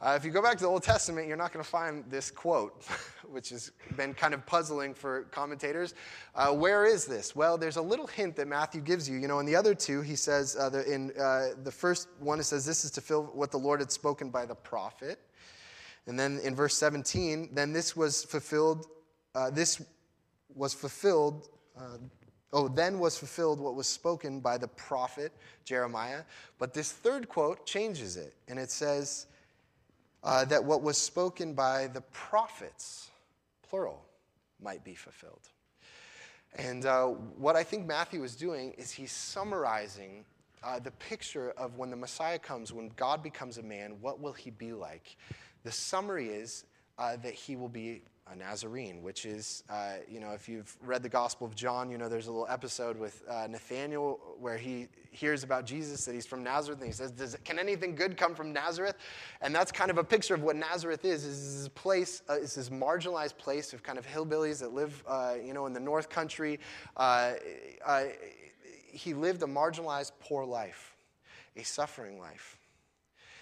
Uh, 0.00 0.14
if 0.16 0.24
you 0.24 0.30
go 0.30 0.42
back 0.42 0.56
to 0.58 0.64
the 0.64 0.68
Old 0.68 0.82
Testament, 0.82 1.28
you're 1.28 1.36
not 1.36 1.52
going 1.52 1.64
to 1.64 1.70
find 1.70 2.04
this 2.10 2.30
quote, 2.30 2.84
which 3.30 3.50
has 3.50 3.72
been 3.96 4.12
kind 4.12 4.34
of 4.34 4.44
puzzling 4.44 4.92
for 4.92 5.22
commentators. 5.30 5.94
Uh, 6.34 6.52
where 6.52 6.84
is 6.84 7.06
this? 7.06 7.34
Well, 7.34 7.56
there's 7.56 7.76
a 7.76 7.82
little 7.82 8.06
hint 8.06 8.36
that 8.36 8.48
Matthew 8.48 8.80
gives 8.80 9.08
you. 9.08 9.18
You 9.18 9.28
know, 9.28 9.38
in 9.38 9.46
the 9.46 9.56
other 9.56 9.74
two, 9.74 10.02
he 10.02 10.16
says, 10.16 10.56
uh, 10.58 10.68
the, 10.68 10.92
in 10.92 11.12
uh, 11.18 11.50
the 11.62 11.72
first 11.72 12.08
one, 12.18 12.40
it 12.40 12.44
says, 12.44 12.66
This 12.66 12.84
is 12.84 12.90
to 12.92 13.00
fill 13.00 13.24
what 13.34 13.50
the 13.50 13.58
Lord 13.58 13.80
had 13.80 13.92
spoken 13.92 14.30
by 14.30 14.44
the 14.44 14.54
prophet. 14.54 15.20
And 16.06 16.18
then 16.18 16.38
in 16.44 16.54
verse 16.54 16.76
17, 16.76 17.50
then 17.52 17.72
this 17.72 17.96
was 17.96 18.24
fulfilled, 18.24 18.86
uh, 19.34 19.50
this 19.50 19.82
was 20.54 20.74
fulfilled 20.74 21.48
uh, 21.78 21.96
Oh, 22.54 22.68
then 22.68 23.00
was 23.00 23.18
fulfilled 23.18 23.58
what 23.58 23.74
was 23.74 23.88
spoken 23.88 24.38
by 24.38 24.58
the 24.58 24.68
prophet 24.68 25.32
Jeremiah. 25.64 26.22
But 26.60 26.72
this 26.72 26.92
third 26.92 27.28
quote 27.28 27.66
changes 27.66 28.16
it, 28.16 28.32
and 28.46 28.60
it 28.60 28.70
says 28.70 29.26
uh, 30.24 30.44
that 30.46 30.64
what 30.64 30.82
was 30.82 30.96
spoken 30.96 31.54
by 31.54 31.86
the 31.86 32.00
prophets, 32.12 33.10
plural, 33.68 34.02
might 34.60 34.82
be 34.82 34.94
fulfilled. 34.94 35.48
And 36.56 36.86
uh, 36.86 37.06
what 37.06 37.56
I 37.56 37.62
think 37.62 37.86
Matthew 37.86 38.22
is 38.24 38.34
doing 38.34 38.72
is 38.78 38.90
he's 38.90 39.12
summarizing 39.12 40.24
uh, 40.62 40.78
the 40.78 40.92
picture 40.92 41.50
of 41.58 41.76
when 41.76 41.90
the 41.90 41.96
Messiah 41.96 42.38
comes, 42.38 42.72
when 42.72 42.90
God 42.96 43.22
becomes 43.22 43.58
a 43.58 43.62
man, 43.62 43.96
what 44.00 44.20
will 44.20 44.32
he 44.32 44.50
be 44.50 44.72
like? 44.72 45.16
The 45.64 45.72
summary 45.72 46.28
is 46.28 46.64
uh, 46.98 47.16
that 47.16 47.34
he 47.34 47.56
will 47.56 47.68
be 47.68 48.02
a 48.32 48.34
Nazarene, 48.34 49.02
which 49.02 49.26
is, 49.26 49.64
uh, 49.68 49.94
you 50.08 50.18
know, 50.18 50.30
if 50.30 50.48
you've 50.48 50.74
read 50.82 51.02
the 51.02 51.08
Gospel 51.08 51.46
of 51.46 51.54
John, 51.54 51.90
you 51.90 51.98
know, 51.98 52.08
there's 52.08 52.26
a 52.26 52.32
little 52.32 52.46
episode 52.48 52.98
with 52.98 53.22
uh, 53.28 53.46
Nathaniel 53.48 54.18
where 54.40 54.56
he 54.56 54.88
hears 55.10 55.44
about 55.44 55.66
Jesus, 55.66 56.06
that 56.06 56.14
he's 56.14 56.26
from 56.26 56.42
Nazareth, 56.42 56.78
and 56.78 56.86
he 56.86 56.92
says, 56.92 57.10
Does, 57.10 57.36
Can 57.44 57.58
anything 57.58 57.94
good 57.94 58.16
come 58.16 58.34
from 58.34 58.52
Nazareth? 58.52 58.96
And 59.42 59.54
that's 59.54 59.70
kind 59.70 59.90
of 59.90 59.98
a 59.98 60.04
picture 60.04 60.34
of 60.34 60.42
what 60.42 60.56
Nazareth 60.56 61.04
is. 61.04 61.24
is 61.24 61.62
this 61.62 61.68
place, 61.68 62.22
uh, 62.28 62.34
it's 62.34 62.54
this 62.54 62.70
marginalized 62.70 63.36
place 63.36 63.74
of 63.74 63.82
kind 63.82 63.98
of 63.98 64.06
hillbillies 64.06 64.60
that 64.60 64.72
live, 64.72 65.04
uh, 65.06 65.34
you 65.44 65.52
know, 65.52 65.66
in 65.66 65.74
the 65.74 65.80
North 65.80 66.08
Country. 66.08 66.58
Uh, 66.96 67.34
uh, 67.84 68.04
he 68.86 69.12
lived 69.12 69.42
a 69.42 69.46
marginalized, 69.46 70.12
poor 70.20 70.46
life, 70.46 70.96
a 71.56 71.62
suffering 71.62 72.18
life. 72.18 72.58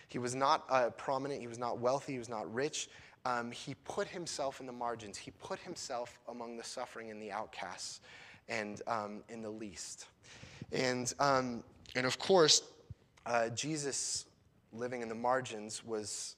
He 0.09 0.19
was 0.19 0.35
not 0.35 0.99
prominent, 0.99 1.41
he 1.41 1.47
was 1.47 1.59
not 1.59 1.79
wealthy, 1.79 2.15
he 2.15 2.19
was 2.19 2.29
not 2.29 2.53
rich 2.53 2.91
um, 3.25 3.51
he 3.51 3.75
put 3.85 4.09
himself 4.09 4.61
in 4.61 4.67
the 4.67 4.73
margins. 4.73 5.17
He 5.17 5.31
put 5.31 5.59
himself 5.61 6.19
among 6.29 6.57
the 6.57 6.65
suffering 6.65 7.11
and 7.11 7.23
the 7.23 7.31
outcasts 7.31 8.01
and 8.49 8.83
um, 8.87 9.23
in 9.29 9.43
the 9.43 9.51
least. 9.51 10.07
And, 10.73 11.13
um, 11.19 11.63
and 11.95 12.07
of 12.07 12.19
course, 12.19 12.63
uh, 13.27 13.51
Jesus 13.51 14.27
living 14.73 15.03
in 15.03 15.09
the 15.09 15.15
margins 15.15 15.85
was 15.85 16.37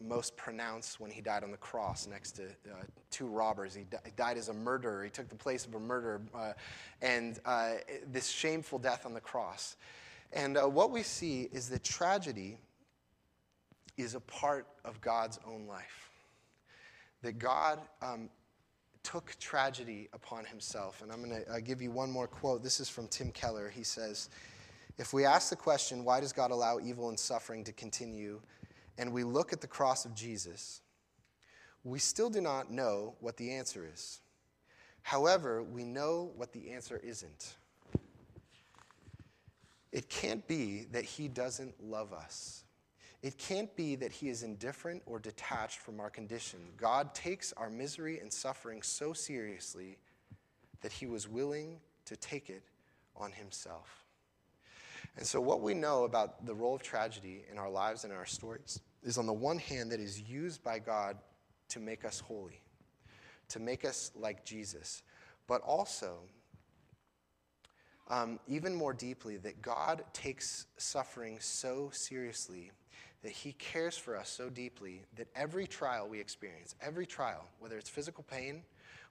most 0.00 0.36
pronounced 0.36 0.98
when 0.98 1.10
he 1.10 1.20
died 1.20 1.44
on 1.44 1.50
the 1.50 1.56
cross 1.56 2.08
next 2.08 2.32
to 2.32 2.44
uh, 2.44 2.82
two 3.10 3.26
robbers. 3.26 3.74
He, 3.74 3.84
di- 3.84 3.98
died 4.16 4.36
as 4.36 4.48
a 4.48 4.54
murderer. 4.54 5.04
He 5.04 5.10
took 5.10 5.28
the 5.28 5.36
place 5.36 5.64
of 5.64 5.74
a 5.74 5.80
murderer, 5.80 6.22
uh, 6.34 6.52
and 7.00 7.38
uh, 7.44 7.74
this 8.10 8.28
shameful 8.28 8.78
death 8.78 9.06
on 9.06 9.14
the 9.14 9.20
cross. 9.20 9.76
And 10.32 10.56
uh, 10.56 10.68
what 10.68 10.90
we 10.90 11.02
see 11.02 11.48
is 11.52 11.68
that 11.68 11.84
tragedy 11.84 12.58
is 13.96 14.14
a 14.14 14.20
part 14.20 14.66
of 14.84 15.00
God's 15.00 15.38
own 15.46 15.66
life. 15.66 16.10
That 17.22 17.38
God 17.38 17.78
um, 18.00 18.30
took 19.02 19.34
tragedy 19.38 20.08
upon 20.12 20.44
himself. 20.44 21.02
And 21.02 21.12
I'm 21.12 21.22
going 21.22 21.44
to 21.44 21.50
uh, 21.50 21.60
give 21.60 21.82
you 21.82 21.90
one 21.90 22.10
more 22.10 22.26
quote. 22.26 22.62
This 22.62 22.80
is 22.80 22.88
from 22.88 23.08
Tim 23.08 23.30
Keller. 23.30 23.68
He 23.68 23.84
says, 23.84 24.30
If 24.98 25.12
we 25.12 25.24
ask 25.24 25.50
the 25.50 25.56
question, 25.56 26.04
why 26.04 26.20
does 26.20 26.32
God 26.32 26.50
allow 26.50 26.78
evil 26.80 27.08
and 27.08 27.18
suffering 27.18 27.64
to 27.64 27.72
continue, 27.72 28.40
and 28.98 29.12
we 29.12 29.24
look 29.24 29.52
at 29.52 29.60
the 29.60 29.66
cross 29.66 30.04
of 30.04 30.14
Jesus, 30.14 30.80
we 31.84 31.98
still 31.98 32.30
do 32.30 32.40
not 32.40 32.70
know 32.70 33.14
what 33.20 33.36
the 33.36 33.52
answer 33.52 33.88
is. 33.92 34.20
However, 35.02 35.62
we 35.62 35.84
know 35.84 36.30
what 36.36 36.52
the 36.52 36.70
answer 36.70 37.00
isn't. 37.02 37.56
It 39.90 40.08
can't 40.08 40.46
be 40.46 40.86
that 40.92 41.04
he 41.04 41.28
doesn't 41.28 41.82
love 41.82 42.12
us. 42.12 42.64
It 43.22 43.38
can't 43.38 43.74
be 43.76 43.94
that 43.96 44.10
he 44.10 44.28
is 44.28 44.42
indifferent 44.42 45.02
or 45.06 45.20
detached 45.20 45.78
from 45.78 46.00
our 46.00 46.10
condition. 46.10 46.58
God 46.76 47.14
takes 47.14 47.52
our 47.52 47.70
misery 47.70 48.18
and 48.18 48.32
suffering 48.32 48.82
so 48.82 49.12
seriously 49.12 49.96
that 50.80 50.92
he 50.92 51.06
was 51.06 51.28
willing 51.28 51.78
to 52.06 52.16
take 52.16 52.50
it 52.50 52.64
on 53.16 53.30
himself. 53.30 54.04
And 55.16 55.24
so, 55.24 55.40
what 55.40 55.60
we 55.60 55.74
know 55.74 56.04
about 56.04 56.46
the 56.46 56.54
role 56.54 56.74
of 56.74 56.82
tragedy 56.82 57.44
in 57.50 57.58
our 57.58 57.70
lives 57.70 58.02
and 58.02 58.12
in 58.12 58.18
our 58.18 58.26
stories 58.26 58.80
is, 59.04 59.18
on 59.18 59.26
the 59.26 59.32
one 59.32 59.58
hand, 59.58 59.92
that 59.92 60.00
is 60.00 60.20
used 60.20 60.64
by 60.64 60.78
God 60.78 61.16
to 61.68 61.80
make 61.80 62.04
us 62.04 62.18
holy, 62.18 62.60
to 63.48 63.60
make 63.60 63.84
us 63.84 64.10
like 64.16 64.44
Jesus, 64.44 65.02
but 65.46 65.60
also, 65.62 66.18
um, 68.08 68.40
even 68.48 68.74
more 68.74 68.92
deeply, 68.92 69.36
that 69.36 69.60
God 69.60 70.02
takes 70.12 70.66
suffering 70.76 71.38
so 71.40 71.90
seriously 71.92 72.72
that 73.22 73.32
He 73.32 73.52
cares 73.52 73.96
for 73.96 74.16
us 74.16 74.28
so 74.28 74.48
deeply 74.48 75.02
that 75.16 75.28
every 75.34 75.66
trial 75.66 76.08
we 76.08 76.20
experience, 76.20 76.74
every 76.80 77.06
trial, 77.06 77.44
whether 77.60 77.78
it's 77.78 77.88
physical 77.88 78.24
pain, 78.24 78.62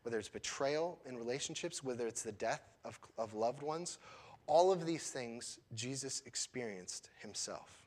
whether 0.03 0.19
it's 0.19 0.29
betrayal 0.29 0.99
in 1.05 1.17
relationships, 1.17 1.83
whether 1.83 2.07
it's 2.07 2.23
the 2.23 2.31
death 2.33 2.61
of, 2.83 2.99
of 3.17 3.33
loved 3.33 3.61
ones, 3.61 3.99
all 4.47 4.71
of 4.71 4.85
these 4.85 5.11
things 5.11 5.59
Jesus 5.75 6.21
experienced 6.25 7.09
Himself. 7.19 7.85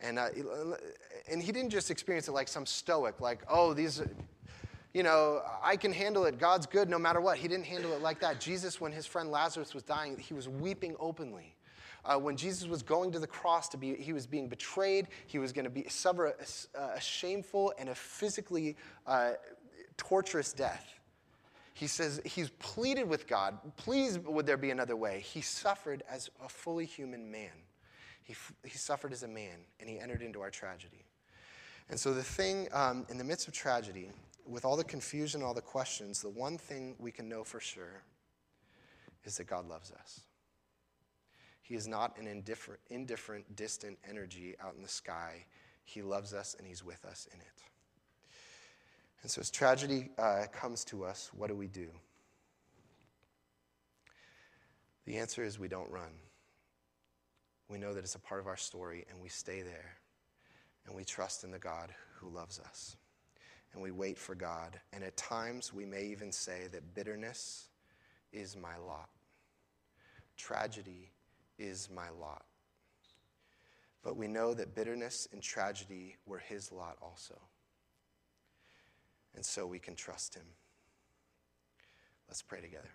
And, 0.00 0.18
uh, 0.18 0.28
and 1.30 1.42
He 1.42 1.52
didn't 1.52 1.70
just 1.70 1.90
experience 1.90 2.28
it 2.28 2.32
like 2.32 2.48
some 2.48 2.66
stoic, 2.66 3.20
like, 3.20 3.42
oh, 3.48 3.72
these, 3.72 4.02
you 4.92 5.02
know, 5.02 5.42
I 5.62 5.76
can 5.76 5.92
handle 5.92 6.24
it. 6.24 6.38
God's 6.38 6.66
good 6.66 6.88
no 6.88 6.98
matter 6.98 7.20
what. 7.20 7.38
He 7.38 7.48
didn't 7.48 7.66
handle 7.66 7.92
it 7.92 8.02
like 8.02 8.20
that. 8.20 8.40
Jesus, 8.40 8.80
when 8.80 8.92
his 8.92 9.06
friend 9.06 9.30
Lazarus 9.30 9.72
was 9.72 9.84
dying, 9.84 10.18
he 10.18 10.34
was 10.34 10.48
weeping 10.48 10.96
openly. 10.98 11.54
Uh, 12.04 12.18
when 12.18 12.36
Jesus 12.36 12.66
was 12.66 12.82
going 12.82 13.12
to 13.12 13.18
the 13.18 13.26
cross 13.26 13.68
to 13.70 13.76
be, 13.76 13.94
he 13.94 14.12
was 14.12 14.26
being 14.26 14.48
betrayed. 14.48 15.08
He 15.26 15.38
was 15.38 15.52
going 15.52 15.64
to 15.64 15.70
be 15.70 15.84
suffer 15.88 16.34
a, 16.74 16.80
a, 16.80 17.00
shameful 17.00 17.72
and 17.78 17.88
a 17.88 17.94
physically 17.94 18.76
uh, 19.06 19.32
torturous 19.96 20.52
death. 20.52 20.94
He 21.74 21.86
says 21.86 22.20
he's 22.24 22.50
pleaded 22.58 23.08
with 23.08 23.26
God, 23.26 23.58
please 23.76 24.18
would 24.18 24.46
there 24.46 24.56
be 24.56 24.70
another 24.70 24.96
way. 24.96 25.20
He 25.20 25.40
suffered 25.40 26.02
as 26.10 26.30
a 26.44 26.48
fully 26.48 26.84
human 26.84 27.30
man. 27.30 27.50
He, 28.22 28.34
he 28.64 28.76
suffered 28.76 29.12
as 29.12 29.22
a 29.22 29.28
man, 29.28 29.64
and 29.80 29.88
he 29.88 29.98
entered 29.98 30.22
into 30.22 30.40
our 30.40 30.50
tragedy. 30.50 31.04
And 31.88 31.98
so 31.98 32.12
the 32.12 32.22
thing 32.22 32.68
um, 32.72 33.06
in 33.08 33.18
the 33.18 33.24
midst 33.24 33.48
of 33.48 33.54
tragedy, 33.54 34.10
with 34.46 34.64
all 34.64 34.76
the 34.76 34.84
confusion, 34.84 35.42
all 35.42 35.54
the 35.54 35.60
questions, 35.60 36.20
the 36.20 36.28
one 36.28 36.58
thing 36.58 36.94
we 36.98 37.10
can 37.10 37.28
know 37.28 37.44
for 37.44 37.60
sure 37.60 38.02
is 39.24 39.36
that 39.36 39.46
God 39.46 39.68
loves 39.68 39.90
us. 39.92 40.20
He 41.70 41.76
is 41.76 41.86
not 41.86 42.18
an 42.18 42.26
indifferent, 42.26 42.80
indifferent, 42.90 43.54
distant 43.54 43.96
energy 44.08 44.56
out 44.60 44.74
in 44.74 44.82
the 44.82 44.88
sky. 44.88 45.44
He 45.84 46.02
loves 46.02 46.34
us 46.34 46.56
and 46.58 46.66
He's 46.66 46.84
with 46.84 47.04
us 47.04 47.28
in 47.32 47.38
it. 47.38 47.62
And 49.22 49.30
so, 49.30 49.40
as 49.40 49.52
tragedy 49.52 50.10
uh, 50.18 50.46
comes 50.52 50.84
to 50.86 51.04
us, 51.04 51.30
what 51.32 51.46
do 51.48 51.54
we 51.54 51.68
do? 51.68 51.86
The 55.06 55.18
answer 55.18 55.44
is 55.44 55.60
we 55.60 55.68
don't 55.68 55.88
run. 55.92 56.10
We 57.68 57.78
know 57.78 57.94
that 57.94 58.02
it's 58.02 58.16
a 58.16 58.18
part 58.18 58.40
of 58.40 58.48
our 58.48 58.56
story 58.56 59.06
and 59.08 59.20
we 59.20 59.28
stay 59.28 59.62
there 59.62 59.94
and 60.88 60.96
we 60.96 61.04
trust 61.04 61.44
in 61.44 61.52
the 61.52 61.58
God 61.60 61.94
who 62.16 62.30
loves 62.30 62.58
us. 62.58 62.96
And 63.74 63.80
we 63.80 63.92
wait 63.92 64.18
for 64.18 64.34
God. 64.34 64.80
And 64.92 65.04
at 65.04 65.16
times 65.16 65.72
we 65.72 65.86
may 65.86 66.06
even 66.06 66.32
say 66.32 66.66
that 66.72 66.96
bitterness 66.96 67.68
is 68.32 68.56
my 68.56 68.76
lot. 68.76 69.08
Tragedy 70.36 71.09
is 71.60 71.88
my 71.94 72.08
lot. 72.20 72.44
But 74.02 74.16
we 74.16 74.26
know 74.26 74.54
that 74.54 74.74
bitterness 74.74 75.28
and 75.32 75.42
tragedy 75.42 76.16
were 76.26 76.38
his 76.38 76.72
lot 76.72 76.96
also. 77.02 77.38
And 79.34 79.44
so 79.44 79.66
we 79.66 79.78
can 79.78 79.94
trust 79.94 80.34
him. 80.34 80.46
Let's 82.28 82.42
pray 82.42 82.60
together. 82.60 82.88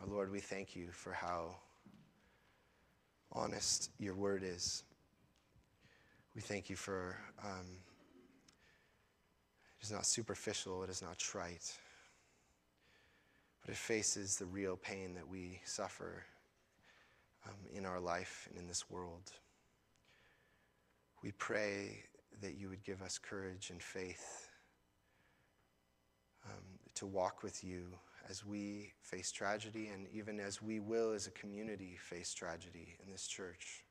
Our 0.00 0.06
Lord, 0.08 0.32
we 0.32 0.40
thank 0.40 0.74
you 0.74 0.88
for 0.92 1.12
how 1.12 1.56
honest 3.32 3.90
your 3.98 4.14
word 4.14 4.42
is. 4.42 4.84
We 6.34 6.40
thank 6.40 6.70
you 6.70 6.76
for 6.76 7.16
um, 7.42 7.66
It 9.80 9.84
is 9.84 9.92
not 9.92 10.06
superficial, 10.06 10.82
it 10.82 10.90
is 10.90 11.02
not 11.02 11.18
trite, 11.18 11.76
but 13.66 13.72
it 13.72 13.78
faces 13.78 14.36
the 14.36 14.46
real 14.46 14.76
pain 14.76 15.12
that 15.14 15.28
we 15.28 15.60
suffer 15.64 16.22
um, 17.44 17.56
in 17.74 17.84
our 17.84 17.98
life 17.98 18.46
and 18.48 18.56
in 18.56 18.68
this 18.68 18.88
world. 18.88 19.32
We 21.24 21.32
pray 21.32 22.04
that 22.40 22.54
you 22.54 22.68
would 22.68 22.84
give 22.84 23.02
us 23.02 23.18
courage 23.18 23.70
and 23.70 23.82
faith 23.82 24.48
um, 26.44 26.62
to 26.94 27.06
walk 27.06 27.42
with 27.42 27.64
you 27.64 27.88
as 28.30 28.46
we 28.46 28.92
face 29.00 29.32
tragedy 29.32 29.88
and 29.92 30.06
even 30.12 30.38
as 30.38 30.62
we 30.62 30.78
will 30.78 31.10
as 31.10 31.26
a 31.26 31.32
community 31.32 31.96
face 31.98 32.32
tragedy 32.32 32.96
in 33.04 33.10
this 33.10 33.26
church. 33.26 33.84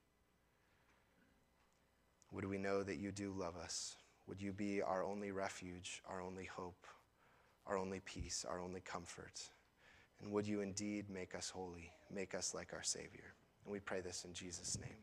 Would 2.32 2.46
we 2.46 2.58
know 2.58 2.82
that 2.82 2.96
you 2.96 3.12
do 3.12 3.34
love 3.38 3.58
us? 3.58 3.98
Would 4.26 4.42
you 4.42 4.54
be 4.54 4.82
our 4.82 5.04
only 5.04 5.32
refuge, 5.32 6.02
our 6.08 6.22
only 6.22 6.46
hope, 6.46 6.88
our 7.68 7.78
only 7.78 8.00
peace, 8.00 8.46
our 8.48 8.62
only 8.62 8.80
comfort? 8.80 9.50
And 10.22 10.32
would 10.32 10.48
you 10.48 10.62
indeed 10.62 11.10
make 11.10 11.36
us 11.36 11.50
holy, 11.50 11.92
make 12.14 12.34
us 12.34 12.54
like 12.54 12.74
our 12.74 12.84
Savior? 12.84 13.34
And 13.64 13.72
we 13.72 13.80
pray 13.80 14.02
this 14.02 14.26
in 14.26 14.34
Jesus' 14.34 14.78
name. 14.80 14.98